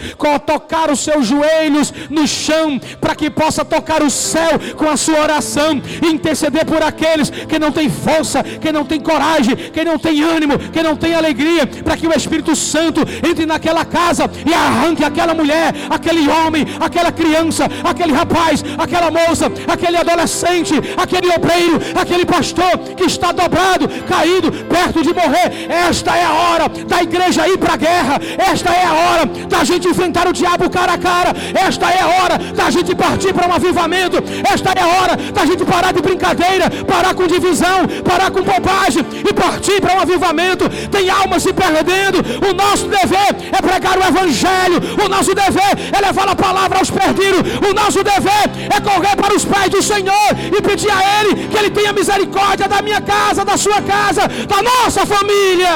tocar 0.46 0.90
os 0.90 1.00
seus 1.00 1.26
joelhos 1.26 1.92
no 2.10 2.26
chão, 2.26 2.78
para 3.00 3.14
que 3.14 3.30
possa 3.30 3.64
tocar 3.64 4.02
o 4.02 4.10
céu 4.10 4.58
com 4.76 4.88
a 4.88 4.96
sua 4.96 5.20
oração, 5.20 5.80
e 6.02 6.08
interceder 6.08 6.64
por 6.64 6.82
aqueles 6.82 7.30
que 7.30 7.58
não 7.58 7.72
têm 7.72 7.88
força, 7.90 8.42
que 8.42 8.72
não 8.72 8.84
têm 8.84 9.00
coragem, 9.00 9.56
que 9.56 9.84
não 9.84 9.98
têm 9.98 10.22
ânimo, 10.22 10.58
que 10.58 10.82
não 10.82 10.96
têm 10.96 11.14
alegria, 11.14 11.66
para 11.66 11.96
que 11.96 12.06
o 12.06 12.12
Espírito 12.12 12.54
Santo 12.54 13.00
entre 13.26 13.46
naquela 13.46 13.84
casa 13.84 14.30
e 14.44 14.52
arranque 14.52 15.04
aquela 15.04 15.34
mulher, 15.34 15.74
aquele 15.90 16.28
homem, 16.28 16.66
aquela 16.80 17.12
criança, 17.12 17.66
aquele 17.82 18.12
rapaz, 18.12 18.64
aquela 18.78 19.10
moça, 19.10 19.46
aquele 19.66 19.96
adolescente, 19.96 20.74
aquele 20.96 21.28
obreiro, 21.32 21.80
aquele 22.04 22.24
pastor 22.24 22.78
que 22.96 23.04
está 23.04 23.32
dobrado, 23.32 23.88
caído, 24.06 24.52
perto 24.52 25.02
de 25.02 25.12
morrer. 25.12 25.48
Esta 25.88 26.16
é 26.16 26.24
a 26.24 26.32
hora 26.32 26.68
da 26.68 27.02
igreja 27.02 27.48
ir 27.48 27.58
para 27.58 27.74
a 27.74 27.76
guerra. 27.76 28.20
Esta 28.38 28.70
é 28.70 28.84
a 28.84 28.92
hora 28.92 29.26
da 29.48 29.64
gente 29.64 29.88
enfrentar 29.88 30.28
o 30.28 30.32
diabo 30.32 30.70
cara 30.70 30.92
a 30.92 30.98
cara. 30.98 31.32
Esta 31.54 31.90
é 31.90 32.00
a 32.00 32.06
hora 32.06 32.38
da 32.38 32.70
gente 32.70 32.94
partir 32.94 33.32
para 33.32 33.48
um 33.48 33.52
avivamento. 33.52 34.18
Esta 34.52 34.70
é 34.72 34.82
a 34.82 34.86
hora 34.86 35.16
da 35.16 35.44
gente 35.46 35.64
parar 35.64 35.92
de 35.92 36.02
brincadeira, 36.02 36.70
parar 36.86 37.14
com 37.14 37.26
divisão, 37.26 37.88
parar 38.04 38.30
com 38.30 38.42
bobagem 38.42 39.04
e 39.28 39.32
partir 39.32 39.80
para 39.80 39.94
um 39.96 40.00
avivamento. 40.00 40.68
Tem 40.90 41.08
alma 41.08 41.40
se 41.40 41.52
perdendo. 41.52 42.18
O 42.48 42.52
nosso 42.52 42.86
dever 42.86 43.30
é 43.50 43.62
pregar 43.62 43.98
o 43.98 44.04
evangelho. 44.04 44.78
O 45.04 45.08
nosso 45.08 45.34
dever 45.34 45.72
é 45.90 46.00
levar 46.06 46.28
a 46.28 46.36
palavra 46.36 46.78
aos 46.78 46.90
perdidos. 46.90 47.40
O 47.68 47.72
nosso 47.72 48.02
dever 48.04 48.44
é 48.76 48.80
correr 48.80 49.16
para 49.16 49.34
os 49.34 49.44
pés 49.44 49.70
do 49.70 49.82
Senhor 49.82 50.28
e 50.56 50.60
pedir 50.60 50.90
a 50.90 51.00
Ele 51.20 51.48
que 51.48 51.56
Ele 51.56 51.70
tenha 51.84 51.92
misericórdia 51.92 52.66
da 52.66 52.80
minha 52.80 53.00
casa, 53.00 53.44
da 53.44 53.56
sua 53.58 53.82
casa, 53.82 54.22
da 54.52 54.62
nossa 54.62 55.04
família. 55.04 55.74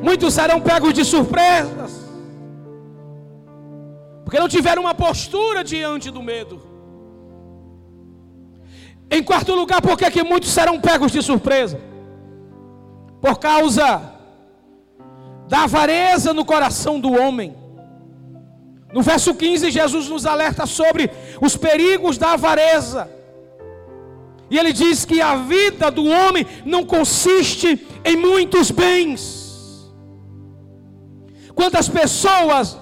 Muitos 0.00 0.34
serão 0.34 0.60
pegos 0.60 0.92
de 0.94 1.04
surpresas, 1.04 1.92
porque 4.24 4.38
não 4.38 4.48
tiveram 4.48 4.82
uma 4.82 4.94
postura 4.94 5.64
diante 5.64 6.10
do 6.10 6.22
medo. 6.22 6.60
Em 9.10 9.22
quarto 9.22 9.54
lugar, 9.54 9.82
por 9.82 9.96
que 9.96 10.22
muitos 10.22 10.50
serão 10.50 10.80
pegos 10.80 11.10
de 11.12 11.20
surpresa? 11.22 11.80
Por 13.20 13.38
causa 13.38 13.88
da 15.48 15.64
avareza 15.64 16.32
no 16.32 16.44
coração 16.44 16.98
do 16.98 17.12
homem. 17.12 17.61
No 18.92 19.00
verso 19.00 19.34
15, 19.34 19.70
Jesus 19.70 20.08
nos 20.08 20.26
alerta 20.26 20.66
sobre 20.66 21.10
os 21.40 21.56
perigos 21.56 22.18
da 22.18 22.32
avareza. 22.32 23.10
E 24.50 24.58
ele 24.58 24.72
diz 24.72 25.06
que 25.06 25.18
a 25.20 25.36
vida 25.36 25.90
do 25.90 26.04
homem 26.04 26.46
não 26.64 26.84
consiste 26.84 27.86
em 28.04 28.16
muitos 28.16 28.70
bens. 28.70 29.90
Quantas 31.54 31.88
pessoas 31.88 32.76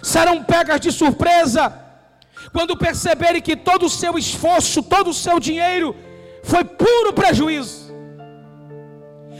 serão 0.00 0.44
pegas 0.44 0.80
de 0.80 0.92
surpresa 0.92 1.76
quando 2.52 2.76
perceberem 2.76 3.42
que 3.42 3.56
todo 3.56 3.86
o 3.86 3.90
seu 3.90 4.16
esforço, 4.16 4.82
todo 4.82 5.10
o 5.10 5.14
seu 5.14 5.40
dinheiro 5.40 5.96
foi 6.44 6.62
puro 6.62 7.12
prejuízo? 7.12 7.87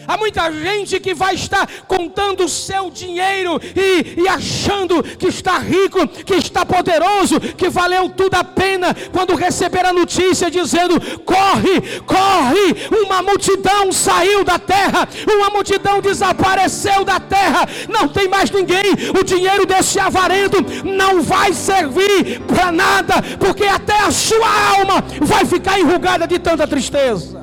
Há 0.09 0.16
muita 0.16 0.51
gente 0.51 0.99
que 0.99 1.12
vai 1.12 1.35
estar 1.35 1.68
contando 1.87 2.47
o 2.47 2.49
seu 2.49 2.90
dinheiro 2.90 3.61
e, 3.77 4.23
e 4.23 4.27
achando 4.27 5.03
que 5.03 5.27
está 5.27 5.59
rico, 5.59 6.09
que 6.09 6.37
está 6.37 6.64
poderoso, 6.64 7.38
que 7.38 7.68
valeu 7.68 8.09
tudo 8.09 8.35
a 8.35 8.42
pena 8.42 8.97
quando 9.12 9.35
receber 9.35 9.85
a 9.85 9.92
notícia 9.92 10.51
dizendo: 10.51 10.99
corre, 11.27 12.01
corre, 12.07 12.88
uma 13.05 13.21
multidão 13.21 13.92
saiu 13.92 14.44
da 14.44 14.59
terra, 14.59 15.07
uma 15.29 15.51
multidão 15.51 16.01
desapareceu 16.01 17.05
da 17.05 17.21
terra, 17.21 17.68
não 17.87 18.09
tem 18.09 18.29
mais 18.29 18.51
ninguém. 18.51 18.94
O 19.21 19.23
dinheiro 19.23 19.66
desse 19.66 20.01
avarento 20.01 20.57
não 20.85 21.21
vai 21.21 21.53
servir 21.53 22.40
para 22.47 22.73
nada, 22.73 23.16
porque 23.38 23.64
até 23.64 24.01
a 24.01 24.11
sua 24.11 24.79
alma 24.79 25.05
vai 25.21 25.44
ficar 25.44 25.79
enrugada 25.79 26.27
de 26.27 26.38
tanta 26.38 26.66
tristeza. 26.66 27.38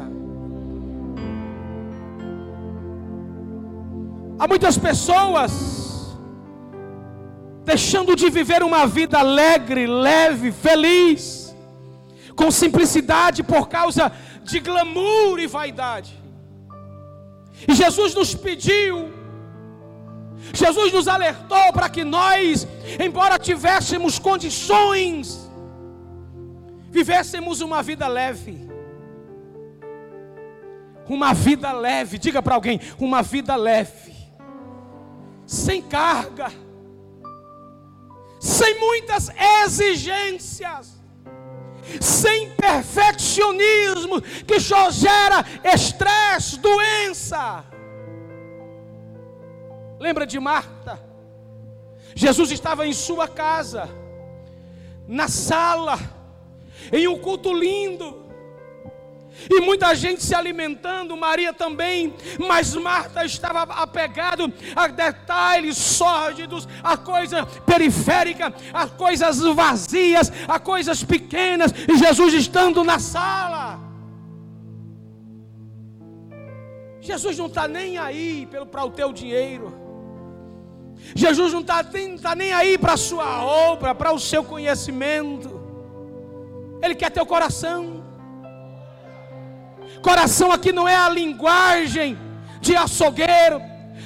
Há 4.46 4.48
muitas 4.48 4.78
pessoas 4.78 6.16
deixando 7.64 8.16
de 8.16 8.30
viver 8.30 8.62
uma 8.62 8.86
vida 8.86 9.18
alegre, 9.18 9.88
leve, 9.88 10.52
feliz, 10.52 11.56
com 12.36 12.52
simplicidade 12.52 13.42
por 13.42 13.68
causa 13.68 14.12
de 14.44 14.60
glamour 14.60 15.40
e 15.40 15.48
vaidade. 15.48 16.14
E 17.68 17.74
Jesus 17.74 18.14
nos 18.14 18.36
pediu, 18.36 19.12
Jesus 20.54 20.94
nos 20.94 21.08
alertou 21.08 21.74
para 21.74 21.90
que 21.90 22.04
nós, 22.04 22.68
embora 23.04 23.40
tivéssemos 23.40 24.20
condições, 24.20 25.50
vivêssemos 26.92 27.62
uma 27.62 27.82
vida 27.82 28.08
leve. 28.08 28.70
Uma 31.10 31.34
vida 31.34 31.72
leve, 31.72 32.20
diga 32.20 32.44
para 32.44 32.54
alguém, 32.54 32.80
uma 33.00 33.24
vida 33.24 33.56
leve 33.56 34.15
sem 35.46 35.82
carga, 35.82 36.52
sem 38.40 38.80
muitas 38.80 39.30
exigências, 39.64 41.02
sem 42.02 42.52
perfeccionismo 42.52 44.22
que 44.22 44.60
só 44.60 44.90
gera 44.90 45.46
estresse, 45.64 46.60
doença. 46.60 47.64
Lembra 50.00 50.26
de 50.26 50.40
Marta? 50.40 51.00
Jesus 52.16 52.52
estava 52.52 52.88
em 52.88 52.94
sua 52.94 53.28
casa, 53.28 53.90
na 55.08 55.28
sala, 55.28 56.00
em 56.92 57.08
um 57.08 57.18
culto 57.18 57.54
lindo 57.54 58.25
e 59.50 59.62
muita 59.62 59.94
gente 59.94 60.24
se 60.24 60.34
alimentando, 60.34 61.16
Maria 61.16 61.54
também, 61.54 62.14
mas 62.40 62.74
Marta 62.76 63.26
estava 63.26 63.62
apegado 63.62 64.52
a 64.76 64.88
detalhes 64.88 65.78
sórdidos, 65.78 66.68
a 66.84 66.98
coisa 66.98 67.46
periférica, 67.46 68.54
a 68.74 68.88
coisas 68.88 69.40
vazias, 69.40 70.32
a 70.48 70.60
coisas 70.60 71.04
pequenas, 71.04 71.72
e 71.72 71.98
Jesus 71.98 72.34
estando 72.34 72.84
na 72.84 73.00
sala. 73.00 73.80
Jesus 77.02 77.38
não 77.38 77.46
está 77.46 77.68
nem 77.68 77.98
aí 78.00 78.48
para 78.72 78.84
o 78.84 78.90
teu 78.90 79.14
dinheiro. 79.14 79.86
Jesus 81.14 81.54
não 81.54 81.62
está 81.62 81.84
tá 81.84 82.36
nem 82.36 82.52
aí 82.52 82.78
para 82.78 82.94
a 82.94 82.98
sua 82.98 83.46
obra, 83.46 83.94
para 83.94 84.12
o 84.12 84.20
seu 84.20 84.44
conhecimento. 84.44 85.62
Ele 86.82 86.96
quer 86.96 87.12
teu 87.12 87.26
coração. 87.26 88.05
Coração 90.06 90.52
aqui 90.52 90.72
não 90.72 90.88
é 90.88 90.96
a 90.96 91.10
linguagem 91.10 92.16
de 92.62 92.76
açougueiro. 92.76 93.60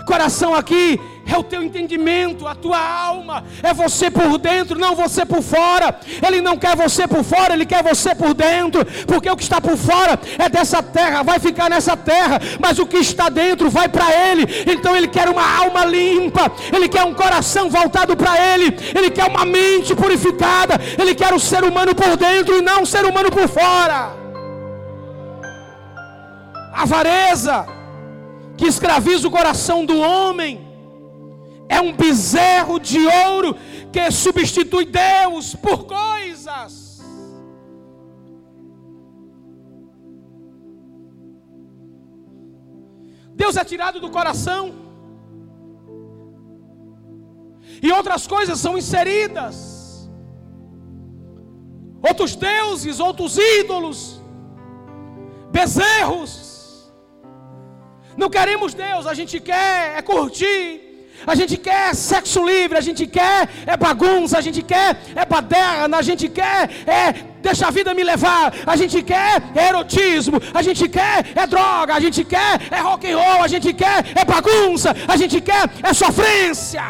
Coração 0.08 0.56
aqui 0.56 0.98
é 1.28 1.38
o 1.38 1.44
teu 1.44 1.62
entendimento, 1.62 2.48
a 2.48 2.56
tua 2.56 2.80
alma, 2.80 3.44
é 3.62 3.74
você 3.74 4.10
por 4.10 4.38
dentro, 4.38 4.80
não 4.80 4.96
você 4.96 5.26
por 5.26 5.42
fora. 5.42 6.00
Ele 6.26 6.40
não 6.40 6.56
quer 6.56 6.74
você 6.74 7.06
por 7.06 7.22
fora, 7.22 7.54
ele 7.54 7.66
quer 7.66 7.84
você 7.84 8.16
por 8.16 8.34
dentro, 8.34 8.86
porque 9.06 9.30
o 9.30 9.36
que 9.36 9.44
está 9.44 9.60
por 9.60 9.76
fora 9.76 10.18
é 10.38 10.48
dessa 10.48 10.82
terra, 10.82 11.22
vai 11.22 11.38
ficar 11.38 11.70
nessa 11.70 11.98
terra, 11.98 12.40
mas 12.62 12.80
o 12.80 12.86
que 12.86 13.00
está 13.00 13.28
dentro 13.28 13.70
vai 13.70 13.90
para 13.90 14.10
ele. 14.10 14.48
Então 14.72 14.96
ele 14.96 15.10
quer 15.10 15.28
uma 15.28 15.58
alma 15.58 15.84
limpa, 15.84 16.50
ele 16.74 16.88
quer 16.88 17.04
um 17.04 17.14
coração 17.14 17.70
voltado 17.70 18.16
para 18.16 18.40
ele, 18.54 18.74
ele 18.96 19.12
quer 19.12 19.26
uma 19.26 19.44
mente 19.44 19.94
purificada, 19.94 20.80
ele 20.98 21.14
quer 21.14 21.34
o 21.34 21.40
ser 21.40 21.66
humano 21.66 21.94
por 21.94 22.16
dentro 22.16 22.58
e 22.58 22.62
não 22.62 22.84
o 22.84 22.86
ser 22.86 23.04
humano 23.04 23.30
por 23.30 23.50
fora 23.50 24.29
avareza 26.84 27.66
que 28.58 28.66
escraviza 28.66 29.28
o 29.28 29.32
coração 29.32 29.86
do 29.86 29.98
homem. 29.98 30.54
É 31.68 31.80
um 31.80 31.94
bezerro 31.94 32.80
de 32.80 33.00
ouro 33.30 33.56
que 33.92 34.12
substitui 34.12 34.86
Deus 34.86 35.56
por 35.56 35.86
coisas. 35.86 37.02
Deus 43.36 43.56
é 43.56 43.64
tirado 43.64 44.00
do 44.00 44.10
coração. 44.10 44.90
e 47.82 47.92
outras 47.92 48.28
coisas 48.28 48.60
são 48.60 48.78
inseridas. 48.78 49.56
Outros 52.08 52.36
deuses, 52.36 53.00
outros 53.00 53.38
ídolos, 53.38 54.22
bezerros. 55.52 56.49
Não 58.20 58.30
queremos 58.30 58.74
Deus, 58.74 59.08
a 59.08 59.14
gente 59.14 59.40
quer 59.40 59.98
é 59.98 60.02
curtir, 60.02 60.82
a 61.26 61.34
gente 61.36 61.56
quer 61.56 61.96
sexo 61.96 62.46
livre, 62.46 62.78
a 62.78 62.82
gente 62.82 63.08
quer 63.08 63.48
é 63.66 63.78
bagunça, 63.78 64.38
a 64.38 64.42
gente 64.42 64.62
quer 64.62 65.02
é 65.16 65.26
baderna, 65.26 65.96
a 65.98 66.02
gente 66.02 66.28
quer 66.28 66.70
é 66.86 67.14
deixa 67.42 67.68
a 67.68 67.72
vida 67.72 67.94
me 67.94 68.04
levar, 68.04 68.54
a 68.68 68.76
gente 68.76 69.02
quer 69.02 69.42
é 69.56 69.70
erotismo, 69.70 70.38
a 70.54 70.62
gente 70.62 70.90
quer 70.90 71.28
é 71.34 71.48
droga, 71.48 71.94
a 71.96 72.00
gente 72.02 72.26
quer 72.26 72.60
é 72.70 72.80
rock 72.82 73.10
and 73.10 73.18
roll, 73.18 73.42
a 73.42 73.48
gente 73.48 73.72
quer 73.74 74.06
é 74.14 74.26
bagunça, 74.26 74.94
a 75.08 75.16
gente 75.16 75.40
quer 75.40 75.64
é 75.82 75.94
sofrência. 75.94 76.84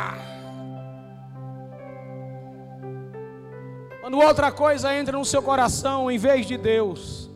Quando 4.01 4.17
outra 4.17 4.51
coisa 4.51 4.95
entra 4.95 5.15
no 5.15 5.23
seu 5.23 5.43
coração 5.43 6.09
em 6.09 6.17
vez 6.17 6.47
de 6.47 6.57
Deus, 6.57 7.29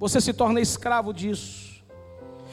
você 0.00 0.20
se 0.20 0.32
torna 0.32 0.60
escravo 0.60 1.14
disso. 1.14 1.73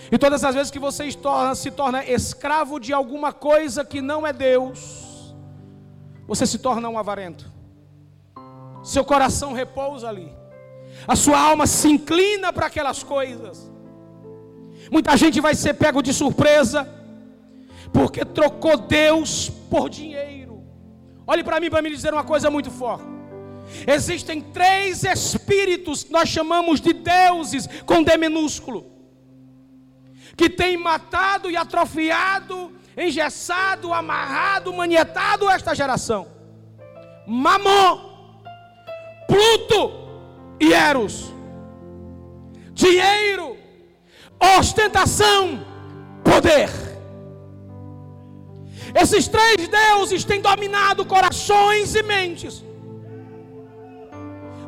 E 0.09 0.17
todas 0.17 0.43
as 0.43 0.55
vezes 0.55 0.71
que 0.71 0.79
você 0.79 1.09
se 1.11 1.71
torna, 1.71 2.03
escravo 2.05 2.79
de 2.79 2.93
alguma 2.93 3.31
coisa 3.31 3.85
que 3.85 4.01
não 4.01 4.25
é 4.25 4.33
Deus, 4.33 5.35
você 6.27 6.45
se 6.45 6.57
torna 6.57 6.89
um 6.89 6.97
avarento. 6.97 7.51
Seu 8.83 9.05
coração 9.05 9.53
repousa 9.53 10.09
ali. 10.09 10.33
A 11.07 11.15
sua 11.15 11.39
alma 11.39 11.67
se 11.67 11.87
inclina 11.89 12.51
para 12.51 12.67
aquelas 12.67 13.03
coisas. 13.03 13.71
Muita 14.91 15.15
gente 15.15 15.39
vai 15.39 15.55
ser 15.55 15.75
pego 15.75 16.01
de 16.01 16.13
surpresa, 16.13 16.89
porque 17.93 18.25
trocou 18.25 18.77
Deus 18.77 19.49
por 19.69 19.89
dinheiro. 19.89 20.63
Olhe 21.27 21.43
para 21.43 21.59
mim 21.59 21.69
para 21.69 21.81
me 21.81 21.89
dizer 21.89 22.13
uma 22.13 22.23
coisa 22.23 22.49
muito 22.49 22.71
forte. 22.71 23.05
Existem 23.87 24.41
três 24.41 25.03
espíritos 25.03 26.03
que 26.03 26.11
nós 26.11 26.27
chamamos 26.27 26.81
de 26.81 26.91
deuses 26.91 27.69
com 27.85 28.03
D 28.03 28.17
minúsculo 28.17 28.90
que 30.41 30.49
tem 30.49 30.75
matado 30.75 31.51
e 31.51 31.55
atrofiado, 31.55 32.73
engessado, 32.97 33.93
amarrado, 33.93 34.73
manietado 34.73 35.47
esta 35.47 35.75
geração. 35.75 36.27
Mamon, 37.27 37.99
Pluto 39.27 39.91
e 40.59 40.73
Eros. 40.73 41.31
Dinheiro, 42.73 43.55
ostentação, 44.57 45.63
poder. 46.23 46.71
Esses 48.99 49.27
três 49.27 49.67
deuses 49.67 50.23
têm 50.25 50.41
dominado 50.41 51.05
corações 51.05 51.93
e 51.93 52.01
mentes. 52.01 52.65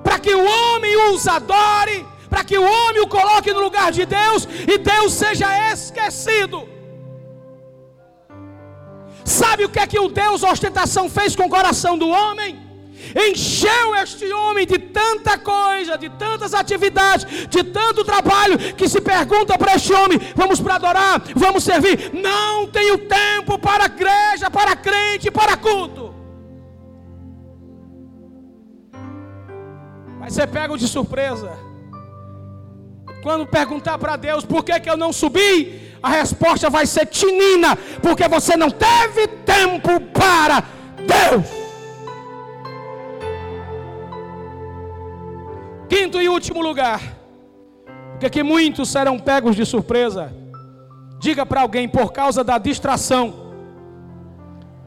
Para 0.03 0.19
que 0.19 0.35
o 0.35 0.45
homem 0.45 0.95
os 1.09 1.27
adore, 1.27 2.05
para 2.33 2.43
que 2.43 2.57
o 2.57 2.63
homem 2.63 2.99
o 2.99 3.07
coloque 3.07 3.53
no 3.53 3.59
lugar 3.59 3.91
de 3.91 4.07
Deus 4.07 4.47
e 4.67 4.75
Deus 4.79 5.13
seja 5.13 5.47
esquecido. 5.71 6.67
Sabe 9.23 9.65
o 9.65 9.69
que 9.69 9.79
é 9.79 9.85
que 9.85 9.99
o 9.99 10.07
Deus 10.09 10.41
ostentação 10.41 11.07
fez 11.07 11.35
com 11.35 11.45
o 11.45 11.49
coração 11.49 11.95
do 11.95 12.09
homem? 12.09 12.59
Encheu 13.27 13.93
este 14.03 14.25
homem 14.33 14.65
de 14.65 14.79
tanta 14.79 15.37
coisa, 15.37 15.95
de 15.95 16.09
tantas 16.09 16.55
atividades, 16.55 17.47
de 17.47 17.63
tanto 17.65 18.03
trabalho, 18.03 18.57
que 18.79 18.89
se 18.89 18.99
pergunta 18.99 19.55
para 19.55 19.75
este 19.75 19.93
homem: 19.93 20.19
vamos 20.35 20.59
para 20.59 20.75
adorar, 20.75 21.21
vamos 21.35 21.63
servir. 21.63 22.11
Não 22.15 22.65
tenho 22.65 22.97
tempo 22.97 23.59
para 23.59 23.85
igreja, 23.85 24.49
para 24.49 24.75
crente, 24.75 25.29
para 25.29 25.55
culto. 25.55 26.15
Vai 30.19 30.31
ser 30.31 30.47
pego 30.47 30.75
de 30.75 30.87
surpresa. 30.87 31.62
Quando 33.23 33.47
perguntar 33.47 33.97
para 33.97 34.17
Deus 34.17 34.43
por 34.43 34.65
que, 34.65 34.77
que 34.81 34.89
eu 34.89 34.97
não 34.97 35.13
subi, 35.13 35.93
a 36.03 36.09
resposta 36.09 36.69
vai 36.69 36.85
ser 36.85 37.05
tinina, 37.05 37.77
porque 38.01 38.27
você 38.27 38.57
não 38.57 38.69
teve 38.69 39.27
tempo 39.27 40.01
para 40.13 40.61
Deus. 40.97 41.47
Quinto 45.87 46.21
e 46.21 46.27
último 46.27 46.61
lugar, 46.61 46.99
porque 48.11 48.29
que 48.29 48.43
muitos 48.43 48.89
serão 48.89 49.17
pegos 49.17 49.55
de 49.55 49.65
surpresa. 49.65 50.33
Diga 51.17 51.45
para 51.45 51.61
alguém 51.61 51.87
por 51.87 52.11
causa 52.11 52.43
da 52.43 52.57
distração 52.57 53.53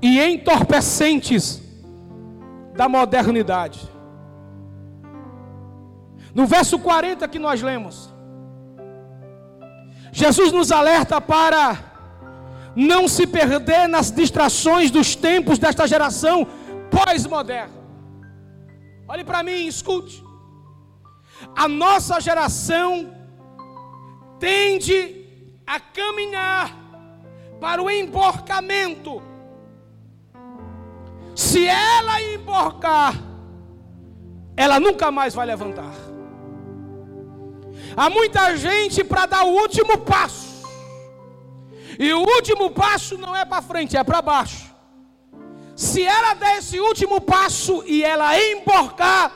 e 0.02 0.20
entorpecentes 0.20 1.62
da 2.74 2.86
modernidade. 2.86 3.80
No 6.34 6.44
verso 6.44 6.78
40 6.78 7.26
que 7.28 7.38
nós 7.38 7.62
lemos, 7.62 8.14
Jesus 10.16 10.50
nos 10.50 10.72
alerta 10.72 11.20
para 11.20 11.76
não 12.74 13.06
se 13.06 13.26
perder 13.26 13.86
nas 13.86 14.10
distrações 14.10 14.90
dos 14.90 15.14
tempos 15.14 15.58
desta 15.58 15.86
geração 15.86 16.46
pós-moderna. 16.90 17.74
Olhe 19.06 19.22
para 19.24 19.42
mim, 19.42 19.66
escute. 19.66 20.24
A 21.54 21.68
nossa 21.68 22.18
geração 22.18 23.14
tende 24.40 25.22
a 25.66 25.78
caminhar 25.78 26.74
para 27.60 27.82
o 27.82 27.90
emborcamento. 27.90 29.22
Se 31.34 31.66
ela 31.66 32.22
emborcar, 32.22 33.14
ela 34.56 34.80
nunca 34.80 35.10
mais 35.10 35.34
vai 35.34 35.44
levantar. 35.44 36.05
Há 37.96 38.10
muita 38.10 38.54
gente 38.56 39.02
para 39.02 39.24
dar 39.24 39.44
o 39.44 39.54
último 39.54 39.96
passo. 39.98 40.66
E 41.98 42.12
o 42.12 42.20
último 42.20 42.70
passo 42.70 43.16
não 43.16 43.34
é 43.34 43.46
para 43.46 43.62
frente, 43.62 43.96
é 43.96 44.04
para 44.04 44.20
baixo. 44.20 44.66
Se 45.74 46.02
ela 46.02 46.34
der 46.34 46.58
esse 46.58 46.78
último 46.78 47.22
passo 47.22 47.82
e 47.86 48.04
ela 48.04 48.38
emborcar, 48.38 49.32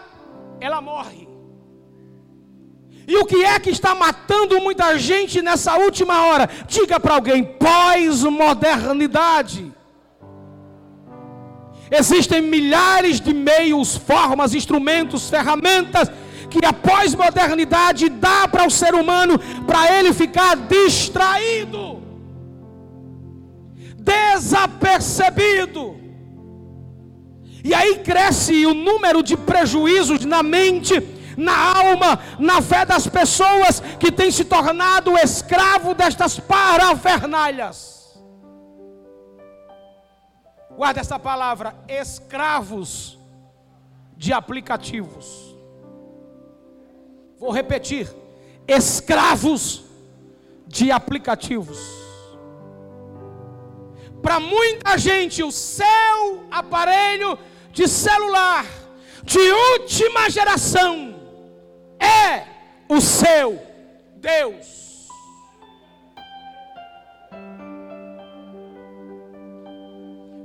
ela 0.61 0.83
morre. 0.83 1.27
E 3.09 3.17
o 3.17 3.25
que 3.25 3.43
é 3.43 3.59
que 3.59 3.71
está 3.71 3.95
matando 3.95 4.61
muita 4.61 4.99
gente 4.99 5.41
nessa 5.41 5.77
última 5.77 6.27
hora? 6.27 6.47
Diga 6.69 7.01
para 7.01 7.15
alguém: 7.15 7.43
pós-modernidade. 7.43 9.73
Existem 11.91 12.43
milhares 12.43 13.21
de 13.21 13.35
meios, 13.35 13.97
formas, 13.97 14.55
instrumentos, 14.55 15.31
ferramentas 15.31 16.09
que 16.51 16.67
a 16.67 16.73
pós-modernidade 16.73 18.09
dá 18.09 18.49
para 18.49 18.67
o 18.67 18.71
ser 18.71 18.95
humano 18.95 19.39
para 19.67 19.97
ele 19.97 20.13
ficar 20.13 20.57
distraído, 20.57 22.03
desapercebido. 23.97 25.99
E 27.63 27.75
aí 27.75 27.99
cresce 27.99 28.67
o 28.67 28.75
número 28.75 29.23
de 29.23 29.37
prejuízos 29.37 30.25
na 30.25 30.43
mente, 30.43 30.95
na 31.37 31.79
alma, 31.79 32.19
na 32.39 32.61
fé 32.61 32.85
das 32.85 33.07
pessoas 33.07 33.81
que 33.99 34.11
têm 34.11 34.31
se 34.31 34.45
tornado 34.45 35.17
escravo 35.17 35.95
destas 35.95 36.41
parafernalhas. 36.41 38.19
Guarda 40.77 41.01
essa 41.01 41.19
palavra, 41.19 41.75
escravos 41.87 43.19
de 44.17 44.33
aplicativos. 44.33 45.50
Vou 47.41 47.51
repetir: 47.51 48.07
escravos 48.69 49.83
de 50.67 50.93
aplicativos. 50.93 51.79
Para 54.21 54.39
muita 54.39 54.99
gente, 54.99 55.43
o 55.43 55.51
seu 55.51 56.45
aparelho 56.51 57.39
de 57.73 57.89
celular 57.89 58.67
de 59.25 59.39
última 59.39 60.29
geração 60.29 61.19
é 61.99 62.47
o 62.87 63.01
seu 63.01 63.59
Deus. 64.17 65.09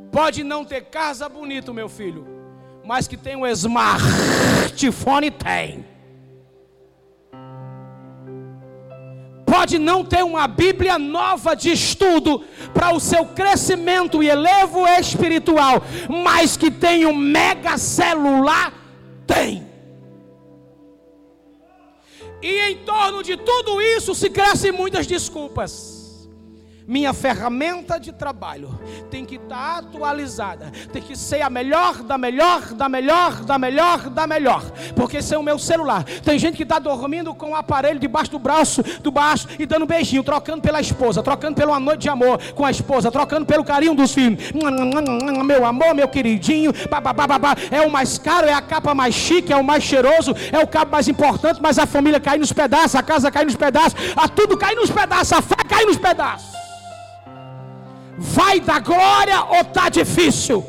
Pode 0.10 0.46
não 0.46 0.64
ter 0.64 0.86
casa 0.86 1.28
bonita, 1.28 1.74
meu 1.74 1.90
filho, 1.90 2.26
mas 2.86 3.06
que 3.06 3.18
tem 3.18 3.36
um 3.36 3.46
smartphone 3.48 5.30
tem. 5.30 5.95
Pode 9.66 9.80
não 9.80 10.06
ter 10.06 10.24
uma 10.24 10.48
Bíblia 10.48 11.00
nova 11.00 11.56
de 11.56 11.72
estudo 11.72 12.46
para 12.72 12.94
o 12.94 13.00
seu 13.00 13.26
crescimento 13.26 14.22
e 14.22 14.30
elevo 14.30 14.88
espiritual, 14.88 15.82
mas 16.24 16.56
que 16.56 16.70
tem 16.70 17.08
um 17.08 17.16
mega 17.16 17.76
celular, 17.76 18.72
tem. 19.26 19.66
E 22.44 22.60
em 22.70 22.78
torno 22.86 23.24
de 23.24 23.36
tudo 23.38 23.82
isso 23.82 24.14
se 24.14 24.30
crescem 24.30 24.72
muitas 24.72 25.08
desculpas. 25.08 25.95
Minha 26.88 27.14
ferramenta 27.14 28.00
de 28.00 28.12
trabalho 28.12 28.80
tem 29.10 29.26
que 29.26 29.36
estar 29.36 29.80
atualizada, 29.80 30.72
tem 30.92 31.02
que 31.02 31.16
ser 31.16 31.42
a 31.42 31.50
melhor, 31.50 32.04
da 32.04 32.18
melhor, 32.18 32.74
da 32.74 32.88
melhor, 32.88 33.44
da 33.44 33.58
melhor, 33.58 34.10
da 34.10 34.28
melhor, 34.28 34.64
porque 34.96 35.18
esse 35.18 35.34
é 35.34 35.38
o 35.38 35.44
meu 35.44 35.58
celular. 35.58 36.04
Tem 36.04 36.38
gente 36.38 36.56
que 36.56 36.64
está 36.64 36.80
dormindo 36.80 37.34
com 37.34 37.52
o 37.52 37.56
aparelho 37.56 38.00
debaixo 38.00 38.32
do 38.32 38.40
braço, 38.40 38.84
do 39.02 39.12
baixo 39.12 39.48
e 39.58 39.66
dando 39.66 39.86
beijinho, 39.86 40.24
trocando 40.24 40.62
pela 40.62 40.80
esposa, 40.80 41.24
trocando 41.24 41.56
pela 41.56 41.80
noite 41.80 42.02
de 42.02 42.10
amor 42.10 42.40
com 42.54 42.66
a 42.66 42.72
esposa, 42.72 43.12
trocando 43.12 43.46
pelo 43.46 43.64
carinho 43.64 43.96
dos 43.96 44.14
filhos. 44.14 44.52
Meu 45.46 45.66
amor, 45.66 45.94
meu 45.96 46.08
queridinho, 46.08 46.72
é 47.72 47.82
o 47.82 47.90
mais 47.90 48.18
caro, 48.18 48.48
é 48.48 48.54
a 48.54 48.62
capa 48.62 48.94
mais 48.94 49.16
chique, 49.16 49.52
é 49.52 49.58
o 49.58 49.64
mais 49.64 49.84
cheiroso, 49.84 50.36
é 50.52 50.60
o 50.60 50.68
cabo 50.68 50.92
mais 50.92 51.08
importante, 51.08 51.60
mas 51.62 51.80
a 51.80 51.86
família 51.86 52.20
cai 52.20 52.38
nos 52.38 52.54
pedaços, 52.54 52.96
a 52.96 53.04
casa 53.04 53.32
cai 53.32 53.46
nos 53.46 53.56
pedaços, 53.56 53.96
a 54.16 54.28
tudo 54.28 54.58
cai 54.58 54.76
nos 54.76 54.92
pedaços, 54.92 55.34
a 55.34 55.42
fé 55.42 55.56
cai 55.68 55.86
nos 55.86 55.98
pedaços. 55.98 56.55
Vai 58.18 58.60
dar 58.60 58.80
glória 58.80 59.44
ou 59.44 59.62
está 59.62 59.90
difícil? 59.90 60.66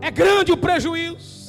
É 0.00 0.10
grande 0.10 0.52
o 0.52 0.56
prejuízo. 0.56 1.42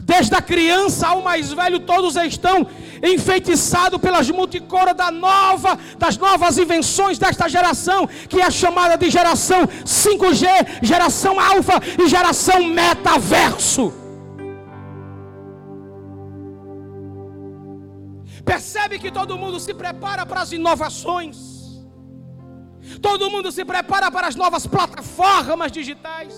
Desde 0.00 0.34
a 0.34 0.42
criança 0.42 1.06
ao 1.06 1.22
mais 1.22 1.52
velho, 1.52 1.78
todos 1.80 2.16
estão 2.16 2.66
enfeitiçados 3.02 4.00
pelas 4.00 4.28
multicoras 4.30 4.96
da 4.96 5.10
nova, 5.10 5.78
das 5.96 6.16
novas 6.16 6.58
invenções 6.58 7.18
desta 7.18 7.48
geração, 7.48 8.08
que 8.28 8.40
é 8.40 8.50
chamada 8.50 8.96
de 8.96 9.08
geração 9.10 9.66
5G, 9.84 10.46
geração 10.82 11.38
alfa 11.38 11.80
e 12.02 12.08
geração 12.08 12.64
metaverso. 12.64 14.01
Percebe 18.44 18.98
que 18.98 19.10
todo 19.10 19.38
mundo 19.38 19.58
se 19.60 19.72
prepara 19.72 20.26
para 20.26 20.40
as 20.42 20.52
inovações. 20.52 21.36
Todo 23.00 23.30
mundo 23.30 23.52
se 23.52 23.64
prepara 23.64 24.10
para 24.10 24.26
as 24.26 24.34
novas 24.34 24.66
plataformas 24.66 25.70
digitais. 25.70 26.34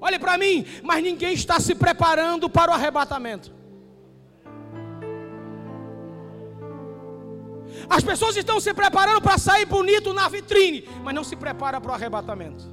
Olhe 0.00 0.18
para 0.18 0.38
mim, 0.38 0.64
mas 0.82 1.02
ninguém 1.02 1.34
está 1.34 1.60
se 1.60 1.74
preparando 1.74 2.48
para 2.48 2.70
o 2.70 2.74
arrebatamento. 2.74 3.52
As 7.88 8.02
pessoas 8.02 8.36
estão 8.36 8.58
se 8.60 8.72
preparando 8.72 9.20
para 9.20 9.36
sair 9.36 9.66
bonito 9.66 10.12
na 10.12 10.28
vitrine, 10.28 10.88
mas 11.02 11.14
não 11.14 11.24
se 11.24 11.36
prepara 11.36 11.80
para 11.80 11.90
o 11.90 11.94
arrebatamento. 11.94 12.64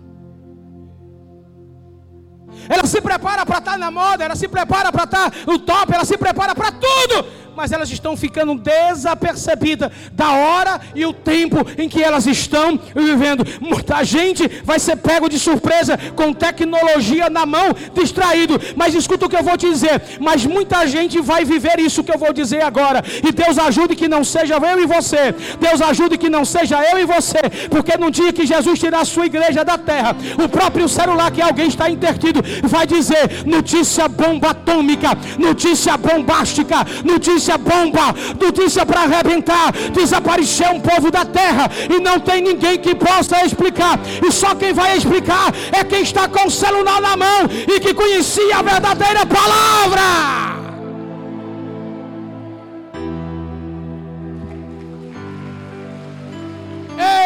Ela 2.69 2.85
se 2.85 3.01
prepara 3.01 3.45
para 3.45 3.59
estar 3.59 3.77
na 3.77 3.91
moda, 3.91 4.23
ela 4.23 4.35
se 4.35 4.47
prepara 4.47 4.91
para 4.91 5.03
estar 5.03 5.31
no 5.45 5.59
top, 5.59 5.93
ela 5.93 6.05
se 6.05 6.17
prepara 6.17 6.55
para 6.55 6.71
tudo, 6.71 7.25
mas 7.57 7.71
elas 7.71 7.89
estão 7.89 8.15
ficando 8.15 8.53
desapercebidas 8.53 9.91
da 10.13 10.31
hora 10.31 10.79
e 10.93 11.03
o 11.07 11.11
tempo 11.11 11.57
em 11.75 11.89
que 11.89 12.03
elas 12.03 12.27
estão 12.27 12.79
vivendo. 12.95 13.43
Muita 13.59 14.03
gente 14.03 14.47
vai 14.63 14.77
ser 14.77 14.95
pego 14.97 15.27
de 15.27 15.39
surpresa 15.39 15.97
com 16.15 16.31
tecnologia 16.31 17.31
na 17.31 17.47
mão, 17.47 17.69
distraído. 17.95 18.61
Mas 18.75 18.93
escuta 18.93 19.25
o 19.25 19.29
que 19.29 19.35
eu 19.35 19.43
vou 19.43 19.57
te 19.57 19.67
dizer. 19.67 19.99
Mas 20.19 20.45
muita 20.45 20.85
gente 20.85 21.19
vai 21.19 21.43
viver 21.43 21.79
isso 21.79 22.03
que 22.03 22.13
eu 22.13 22.19
vou 22.19 22.31
dizer 22.31 22.61
agora. 22.61 23.03
E 23.27 23.31
Deus 23.31 23.57
ajude 23.57 23.95
que 23.95 24.07
não 24.07 24.23
seja 24.23 24.55
eu 24.57 24.79
e 24.79 24.85
você. 24.85 25.33
Deus 25.59 25.81
ajude 25.81 26.15
que 26.19 26.29
não 26.29 26.45
seja 26.45 26.79
eu 26.91 26.99
e 26.99 27.05
você. 27.05 27.41
Porque 27.71 27.97
no 27.97 28.11
dia 28.11 28.31
que 28.31 28.45
Jesus 28.45 28.77
tirar 28.77 29.01
a 29.01 29.05
sua 29.05 29.25
igreja 29.25 29.65
da 29.65 29.79
terra, 29.79 30.15
o 30.43 30.47
próprio 30.47 30.87
celular 30.87 31.31
que 31.31 31.41
alguém 31.41 31.67
está 31.67 31.89
intertido 31.89 32.39
vai 32.63 32.85
dizer 32.85 33.45
notícia 33.47 34.07
bomba 34.07 34.51
atômica, 34.51 35.09
notícia 35.39 35.97
bombástica, 35.97 36.85
notícia 37.03 37.46
notícia 37.47 37.57
bomba, 37.57 38.13
notícia 38.39 38.85
para 38.85 39.01
arrebentar. 39.01 39.71
Desapareceu 39.93 40.71
um 40.71 40.81
povo 40.81 41.09
da 41.09 41.23
terra 41.23 41.69
e 41.89 41.99
não 41.99 42.19
tem 42.19 42.41
ninguém 42.41 42.77
que 42.77 42.93
possa 42.93 43.45
explicar. 43.45 43.99
E 44.25 44.31
só 44.31 44.53
quem 44.55 44.73
vai 44.73 44.97
explicar 44.97 45.53
é 45.71 45.83
quem 45.83 46.01
está 46.01 46.27
com 46.27 46.47
o 46.47 46.51
celular 46.51 46.99
na 47.01 47.15
mão 47.15 47.47
e 47.67 47.79
que 47.79 47.93
conhecia 47.93 48.57
a 48.57 48.61
verdadeira 48.61 49.25
palavra. 49.25 50.57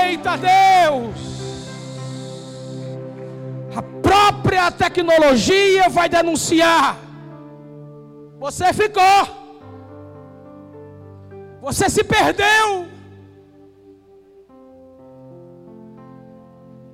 Eita 0.04 0.38
Deus! 0.38 1.32
A 3.76 3.82
própria 4.02 4.70
tecnologia 4.70 5.90
vai 5.90 6.10
denunciar. 6.10 6.98
Você 8.38 8.74
ficou. 8.74 9.41
Você 11.62 11.90
se 11.90 12.04
perdeu. 12.04 12.88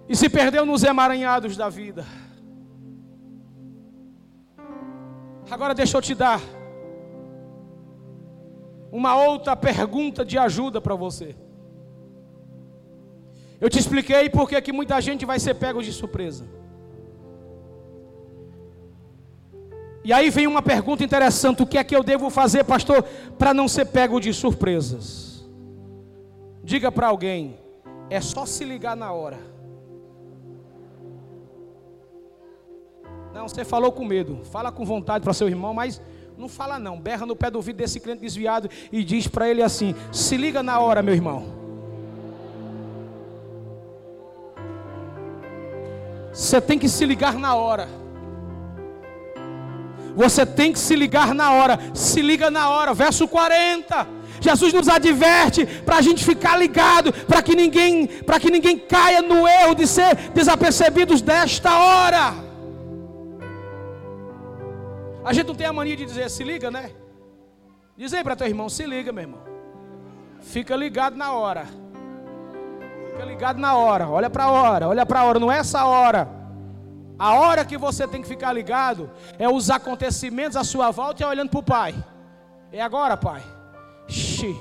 E 0.10 0.15
se 0.15 0.30
perdeu 0.30 0.65
nos 0.65 0.84
emaranhados 0.84 1.56
da 1.56 1.69
vida. 1.69 2.06
Agora 5.49 5.73
deixa 5.73 5.97
eu 5.97 6.01
te 6.01 6.13
dar 6.13 6.41
uma 8.91 9.15
outra 9.21 9.56
pergunta 9.56 10.25
de 10.25 10.38
ajuda 10.38 10.82
para 10.82 10.95
você. 10.95 11.36
Eu 13.60 13.69
te 13.69 13.80
expliquei 13.80 14.30
porque 14.30 14.62
que 14.62 14.73
muita 14.73 14.99
gente 15.01 15.25
vai 15.25 15.39
ser 15.39 15.56
pego 15.56 15.82
de 15.82 15.93
surpresa. 15.93 16.45
E 20.08 20.13
aí 20.13 20.30
vem 20.30 20.48
uma 20.48 20.62
pergunta 20.62 21.04
interessante: 21.04 21.62
o 21.62 21.67
que 21.67 21.78
é 21.78 21.84
que 21.84 21.93
eu 21.93 22.02
devo 22.02 22.30
fazer, 22.30 22.63
pastor, 22.63 23.04
para 23.38 23.54
não 23.54 23.67
ser 23.67 23.84
pego 23.88 24.22
de 24.22 24.34
surpresas? 24.34 25.46
Diga 26.63 26.89
para 26.89 27.08
alguém: 27.08 27.60
é 28.10 28.22
só 28.22 28.46
se 28.46 28.63
ligar 28.63 28.96
na 28.96 29.12
hora. 29.12 29.38
Não, 33.34 33.50
você 33.50 33.65
falou 33.65 33.91
com 33.91 34.06
medo, 34.06 34.46
fala 34.46 34.72
com 34.72 34.86
vontade 34.86 35.26
para 35.26 35.34
seu 35.34 35.50
irmão, 35.50 35.74
mas 35.74 36.02
não 36.38 36.48
fala 36.48 36.80
não, 36.80 36.98
berra 36.98 37.26
no 37.26 37.36
pé 37.36 37.52
do 37.52 37.58
ouvido 37.58 37.76
desse 37.76 38.00
crente 38.00 38.22
desviado 38.22 38.70
e 38.89 39.04
diz 39.04 39.28
para 39.28 39.50
ele 39.50 39.62
assim: 39.62 39.93
se 40.13 40.38
liga 40.38 40.63
na 40.63 40.80
hora, 40.80 41.04
meu 41.04 41.13
irmão. 41.13 41.54
Você 46.32 46.62
tem 46.62 46.80
que 46.80 46.88
se 46.88 47.06
ligar 47.06 47.34
na 47.34 47.56
hora. 47.56 48.07
Você 50.17 50.47
tem 50.47 50.73
que 50.73 50.80
se 50.80 50.95
ligar 50.95 51.34
na 51.36 51.53
hora. 51.53 51.80
Se 51.93 52.21
liga 52.23 52.49
na 52.49 52.69
hora. 52.71 52.91
Verso 52.93 53.27
40. 53.27 54.08
Jesus 54.41 54.73
nos 54.73 54.88
adverte 54.88 55.65
para 55.65 55.97
a 55.97 56.01
gente 56.01 56.23
ficar 56.23 56.58
ligado, 56.58 57.12
para 57.12 57.41
que 57.41 57.56
ninguém, 57.56 58.08
para 58.08 58.39
que 58.39 58.51
ninguém 58.51 58.77
caia 58.77 59.21
no 59.21 59.47
erro 59.47 59.75
de 59.75 59.88
ser 59.88 60.15
desapercebidos 60.34 61.21
desta 61.21 61.77
hora. 61.77 62.34
A 65.23 65.34
gente 65.34 65.47
não 65.47 65.56
tem 65.56 65.67
a 65.67 65.73
mania 65.73 65.95
de 65.95 66.06
dizer 66.06 66.30
se 66.30 66.43
liga, 66.43 66.69
né? 66.71 66.91
Diz 67.95 68.13
aí 68.13 68.23
para 68.23 68.36
teu 68.36 68.47
irmão, 68.47 68.69
se 68.69 68.86
liga, 68.86 69.12
meu 69.12 69.23
irmão. 69.23 69.41
Fica 70.39 70.75
ligado 70.75 71.15
na 71.15 71.34
hora. 71.34 71.65
Fica 73.12 73.25
ligado 73.25 73.60
na 73.60 73.75
hora. 73.75 74.08
Olha 74.08 74.30
para 74.30 74.45
a 74.45 74.51
hora, 74.51 74.88
olha 74.88 75.06
para 75.06 75.19
a 75.19 75.23
hora, 75.23 75.39
não 75.39 75.51
é 75.51 75.58
essa 75.58 75.84
hora. 75.86 76.30
A 77.19 77.34
hora 77.34 77.65
que 77.65 77.77
você 77.77 78.08
tem 78.08 78.21
que 78.21 78.27
ficar 78.27 78.53
ligado 78.53 79.10
é 79.39 79.49
os 79.49 79.69
acontecimentos 79.69 80.56
à 80.56 80.63
sua 80.63 80.91
volta 80.91 81.21
e 81.21 81.25
é 81.25 81.27
olhando 81.27 81.49
para 81.49 81.60
o 81.60 81.63
Pai. 81.63 81.95
É 82.71 82.82
agora, 82.82 83.17
Pai. 83.17 83.41
Xi. 84.08 84.56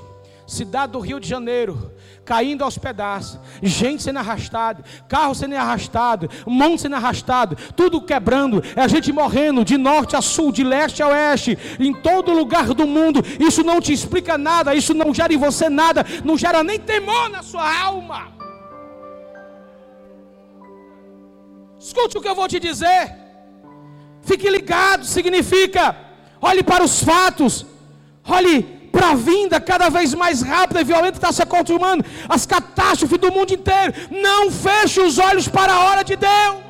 Cidade 0.47 0.93
do 0.93 0.99
Rio 1.01 1.19
de 1.19 1.27
Janeiro, 1.27 1.91
caindo 2.23 2.63
aos 2.63 2.77
pedaços, 2.77 3.37
gente 3.61 4.01
sendo 4.01 4.19
arrastada, 4.19 4.81
carro 5.09 5.35
sendo 5.35 5.57
arrastado, 5.57 6.29
mão 6.45 6.77
sendo 6.77 6.95
arrastado, 6.95 7.57
tudo 7.75 8.01
quebrando, 8.01 8.63
é 8.73 8.87
gente 8.87 9.11
morrendo 9.11 9.65
de 9.65 9.77
norte 9.77 10.15
a 10.15 10.21
sul, 10.21 10.53
de 10.53 10.63
leste 10.63 11.03
a 11.03 11.09
oeste, 11.09 11.57
em 11.77 11.93
todo 11.93 12.31
lugar 12.31 12.73
do 12.73 12.87
mundo. 12.87 13.21
Isso 13.37 13.61
não 13.61 13.81
te 13.81 13.91
explica 13.91 14.37
nada, 14.37 14.73
isso 14.73 14.93
não 14.93 15.13
gera 15.13 15.33
em 15.33 15.37
você 15.37 15.67
nada, 15.67 16.05
não 16.23 16.37
gera 16.37 16.63
nem 16.63 16.79
temor 16.79 17.29
na 17.29 17.43
sua 17.43 17.81
alma. 17.81 18.36
Escute 21.87 22.17
o 22.17 22.21
que 22.21 22.29
eu 22.31 22.35
vou 22.35 22.47
te 22.53 22.59
dizer. 22.59 23.03
Fique 24.29 24.49
ligado, 24.55 25.05
significa 25.05 25.83
olhe 26.49 26.61
para 26.71 26.83
os 26.87 26.95
fatos, 27.09 27.65
olhe 28.37 28.55
para 28.91 29.11
a 29.11 29.15
vinda 29.15 29.57
cada 29.71 29.87
vez 29.89 30.13
mais 30.13 30.41
rápida 30.41 30.81
e 30.81 30.89
violenta 30.91 31.17
está 31.17 31.31
se 31.31 31.41
acostumando, 31.41 32.03
as 32.35 32.45
catástrofes 32.45 33.19
do 33.25 33.31
mundo 33.31 33.53
inteiro. 33.59 33.93
Não 34.27 34.51
feche 34.51 34.99
os 35.07 35.17
olhos 35.17 35.47
para 35.47 35.71
a 35.73 35.83
hora 35.85 36.03
de 36.03 36.15
Deus. 36.17 36.66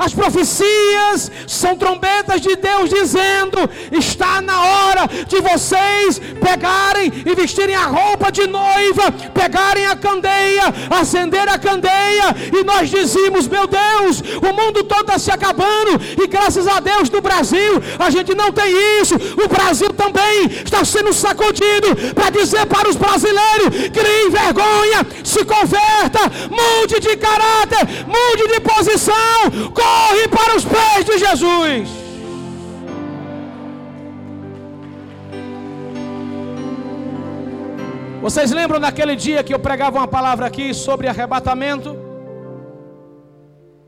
As 0.00 0.14
profecias 0.14 1.30
são 1.46 1.76
trombetas 1.76 2.40
de 2.40 2.56
Deus 2.56 2.88
dizendo: 2.88 3.68
está 3.92 4.40
na 4.40 4.58
hora 4.58 5.06
de 5.28 5.38
vocês 5.42 6.18
pegarem 6.40 7.12
e 7.26 7.34
vestirem 7.34 7.74
a 7.74 7.84
roupa 7.84 8.32
de 8.32 8.46
noiva, 8.46 9.12
pegarem 9.34 9.84
a 9.84 9.94
candeia, 9.94 10.72
acender 10.88 11.46
a 11.46 11.58
candeia, 11.58 12.34
e 12.58 12.64
nós 12.64 12.88
dizíamos: 12.88 13.46
meu 13.46 13.66
Deus, 13.66 14.22
o 14.40 14.54
mundo 14.54 14.82
todo 14.84 15.02
está 15.02 15.18
se 15.18 15.30
acabando, 15.30 16.00
e 16.18 16.26
graças 16.26 16.66
a 16.66 16.80
Deus 16.80 17.10
no 17.10 17.20
Brasil 17.20 17.82
a 17.98 18.08
gente 18.08 18.34
não 18.34 18.50
tem 18.50 18.72
isso. 19.02 19.16
O 19.16 19.48
Brasil 19.48 19.90
também 19.90 20.46
está 20.64 20.82
sendo 20.82 21.12
sacudido 21.12 22.14
para 22.14 22.30
dizer 22.30 22.64
para 22.64 22.88
os 22.88 22.96
brasileiros: 22.96 23.68
criem 23.92 24.30
vergonha, 24.30 25.06
se 25.22 25.44
converta, 25.44 26.20
mude 26.48 27.00
de 27.00 27.16
caráter, 27.18 27.86
mude 28.06 28.48
de 28.48 28.60
posição, 28.60 29.70
corre 29.90 30.28
para 30.36 30.52
os 30.58 30.64
pés 30.74 31.04
de 31.08 31.16
Jesus. 31.24 31.88
Vocês 38.24 38.50
lembram 38.58 38.78
daquele 38.86 39.16
dia 39.16 39.42
que 39.42 39.54
eu 39.54 39.58
pregava 39.58 39.98
uma 39.98 40.08
palavra 40.16 40.46
aqui 40.46 40.66
sobre 40.74 41.08
arrebatamento? 41.08 41.90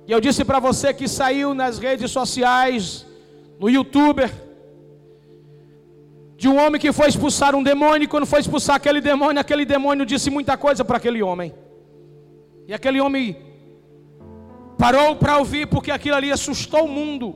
E 0.08 0.10
eu 0.14 0.20
disse 0.26 0.42
para 0.44 0.58
você 0.68 0.92
que 0.92 1.06
saiu 1.06 1.48
nas 1.54 1.78
redes 1.78 2.10
sociais, 2.10 3.06
no 3.60 3.68
youtuber, 3.68 4.30
de 6.36 6.48
um 6.48 6.56
homem 6.62 6.80
que 6.80 6.92
foi 6.98 7.08
expulsar 7.08 7.54
um 7.54 7.62
demônio, 7.62 8.04
e 8.04 8.12
quando 8.12 8.26
foi 8.26 8.40
expulsar 8.40 8.76
aquele 8.76 9.00
demônio, 9.00 9.40
aquele 9.40 9.64
demônio 9.64 10.04
disse 10.04 10.28
muita 10.28 10.56
coisa 10.56 10.84
para 10.84 10.96
aquele 10.96 11.22
homem. 11.22 11.54
E 12.66 12.74
aquele 12.74 13.00
homem 13.00 13.51
parou 14.82 15.14
para 15.14 15.38
ouvir, 15.38 15.64
porque 15.68 15.92
aquilo 15.92 16.16
ali 16.16 16.32
assustou 16.32 16.86
o 16.86 16.94
mundo. 16.98 17.26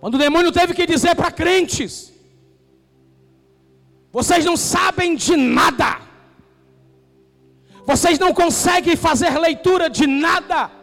Quando 0.00 0.16
o 0.16 0.22
demônio 0.26 0.50
teve 0.50 0.72
que 0.78 0.86
dizer 0.92 1.14
para 1.14 1.30
crentes: 1.30 2.12
Vocês 4.16 4.44
não 4.44 4.56
sabem 4.56 5.14
de 5.14 5.36
nada, 5.36 5.90
vocês 7.86 8.18
não 8.18 8.32
conseguem 8.42 8.96
fazer 8.96 9.38
leitura 9.38 9.88
de 9.88 10.06
nada. 10.08 10.79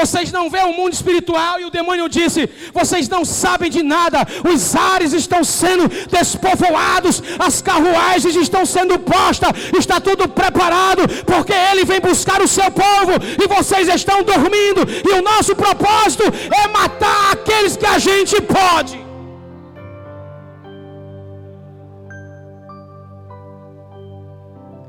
Vocês 0.00 0.30
não 0.30 0.50
vêem 0.50 0.66
o 0.66 0.76
mundo 0.78 0.92
espiritual 0.92 1.58
e 1.58 1.64
o 1.64 1.70
demônio 1.70 2.06
disse: 2.06 2.40
Vocês 2.78 3.08
não 3.08 3.24
sabem 3.24 3.70
de 3.76 3.82
nada. 3.82 4.18
Os 4.52 4.76
ares 4.76 5.14
estão 5.14 5.42
sendo 5.42 5.84
despovoados, 6.16 7.22
as 7.38 7.62
carruagens 7.62 8.36
estão 8.36 8.66
sendo 8.66 8.98
postas, 8.98 9.52
está 9.82 9.98
tudo 9.98 10.28
preparado, 10.28 11.02
porque 11.24 11.54
ele 11.70 11.86
vem 11.86 11.98
buscar 11.98 12.42
o 12.42 12.48
seu 12.56 12.70
povo 12.70 13.12
e 13.42 13.48
vocês 13.48 13.88
estão 13.88 14.22
dormindo. 14.22 14.82
E 15.08 15.12
o 15.18 15.22
nosso 15.22 15.56
propósito 15.56 16.24
é 16.62 16.68
matar 16.68 17.32
aqueles 17.32 17.74
que 17.78 17.86
a 17.86 17.98
gente 17.98 18.36
pode. 18.42 18.98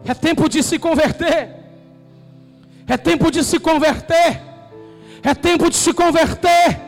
É 0.05 0.13
tempo 0.13 0.49
de 0.49 0.61
se 0.61 0.77
converter. 0.77 1.55
É 2.89 2.97
tempo 2.97 3.31
de 3.31 3.41
se 3.43 3.57
converter. 3.57 4.56
É 5.23 5.33
tempo 5.33 5.69
de 5.69 5.75
se 5.75 5.93
converter. 5.93 6.87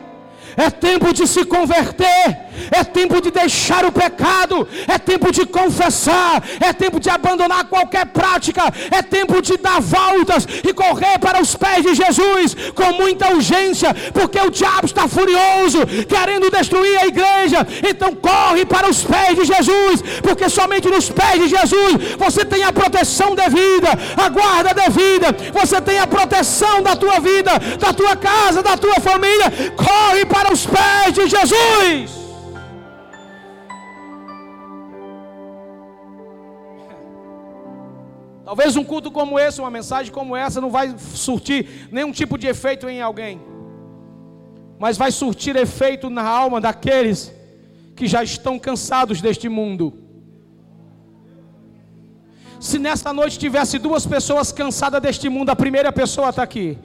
É 0.58 0.70
tempo 0.70 1.14
de 1.14 1.26
se 1.28 1.46
converter, 1.46 2.49
é 2.72 2.84
tempo 2.84 3.22
de 3.22 3.32
deixar 3.32 3.86
o 3.86 3.92
pecado, 3.92 4.68
é 4.88 4.98
tempo 4.98 5.32
de 5.32 5.46
confessar, 5.46 6.44
é 6.60 6.72
tempo 6.74 7.00
de 7.00 7.10
abandonar 7.10 7.66
qualquer 7.66 8.06
prática, 8.08 8.64
é 8.92 9.02
tempo 9.02 9.42
de 9.42 9.58
dar 9.58 9.80
voltas 9.80 10.48
e 10.68 10.74
correr 10.74 11.18
para 11.20 11.42
os 11.42 11.56
pés 11.56 11.84
de 11.84 11.96
Jesus 11.96 12.56
com 12.74 12.94
muita 12.94 13.34
urgência, 13.34 13.94
porque 14.14 14.40
o 14.40 14.50
diabo 14.50 14.86
está 14.86 15.08
furioso, 15.08 15.86
querendo 16.08 16.50
destruir 16.50 16.98
a 17.00 17.08
igreja. 17.08 17.68
Então 17.88 18.14
corre 18.16 18.66
para 18.66 18.90
os 18.90 19.04
pés 19.04 19.36
de 19.38 19.46
Jesus, 19.46 20.02
porque 20.22 20.50
somente 20.50 20.88
nos 20.88 21.10
pés 21.10 21.40
de 21.42 21.48
Jesus 21.48 22.16
você 22.18 22.46
tem 22.46 22.64
a 22.64 22.74
proteção 22.74 23.36
devida, 23.36 23.90
a 24.18 24.30
guarda 24.30 24.74
devida, 24.74 25.36
você 25.54 25.82
tem 25.82 26.00
a 26.00 26.08
proteção 26.08 26.82
da 26.82 26.96
tua 26.96 27.20
vida, 27.20 27.52
da 27.80 27.94
tua 27.94 28.16
casa, 28.16 28.62
da 28.64 28.78
tua 28.78 29.00
família. 29.00 29.52
Corre 29.76 30.26
para 30.26 30.54
os 30.54 30.66
pés 30.66 31.14
de 31.14 31.28
Jesus. 31.28 32.19
Talvez 38.50 38.76
um 38.76 38.84
culto 38.84 39.12
como 39.12 39.38
esse, 39.38 39.62
uma 39.62 39.70
mensagem 39.70 40.12
como 40.12 40.36
essa, 40.36 40.60
não 40.60 40.72
vai 40.72 40.96
surtir 40.98 41.88
nenhum 41.92 42.12
tipo 42.12 42.36
de 42.36 42.48
efeito 42.48 42.90
em 42.90 43.00
alguém, 43.00 43.40
mas 44.80 44.98
vai 44.98 45.12
surtir 45.12 45.56
efeito 45.56 46.10
na 46.10 46.24
alma 46.24 46.60
daqueles 46.60 47.32
que 47.96 48.08
já 48.08 48.24
estão 48.24 48.58
cansados 48.58 49.22
deste 49.22 49.48
mundo. 49.48 49.94
Se 52.60 52.80
nesta 52.80 53.14
noite 53.14 53.38
tivesse 53.38 53.78
duas 53.78 54.08
pessoas 54.08 54.52
cansadas 54.52 55.00
deste 55.00 55.30
mundo, 55.30 55.52
a 55.52 55.56
primeira 55.56 55.92
pessoa 55.92 56.30
está 56.30 56.42
aqui. 56.42 56.76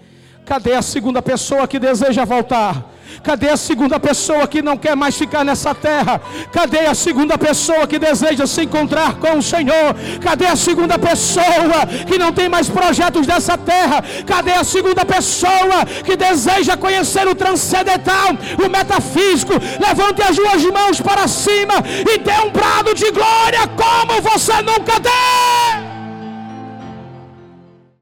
Cadê 0.44 0.74
a 0.74 0.82
segunda 0.82 1.22
pessoa 1.22 1.66
que 1.66 1.78
deseja 1.78 2.26
voltar? 2.26 2.93
Cadê 3.22 3.50
a 3.50 3.56
segunda 3.56 3.98
pessoa 4.00 4.46
que 4.46 4.62
não 4.62 4.76
quer 4.76 4.96
mais 4.96 5.16
ficar 5.16 5.44
nessa 5.44 5.74
terra? 5.74 6.20
Cadê 6.52 6.86
a 6.86 6.94
segunda 6.94 7.36
pessoa 7.38 7.86
que 7.86 7.98
deseja 7.98 8.46
se 8.46 8.62
encontrar 8.62 9.14
com 9.14 9.38
o 9.38 9.42
Senhor? 9.42 9.94
Cadê 10.22 10.46
a 10.46 10.56
segunda 10.56 10.98
pessoa 10.98 11.86
que 12.06 12.18
não 12.18 12.32
tem 12.32 12.48
mais 12.48 12.68
projetos 12.68 13.26
dessa 13.26 13.56
terra? 13.56 14.02
Cadê 14.26 14.52
a 14.52 14.64
segunda 14.64 15.04
pessoa 15.04 15.84
que 16.04 16.16
deseja 16.16 16.76
conhecer 16.76 17.26
o 17.28 17.34
transcendental, 17.34 18.30
o 18.64 18.68
metafísico? 18.68 19.52
Levante 19.80 20.22
as 20.22 20.36
duas 20.36 20.64
mãos 20.64 21.00
para 21.00 21.28
cima 21.28 21.74
e 22.12 22.18
dê 22.18 22.38
um 22.44 22.50
brado 22.50 22.94
de 22.94 23.10
glória 23.10 23.68
como 23.68 24.20
você 24.22 24.54
nunca 24.62 24.98
deu. 24.98 25.83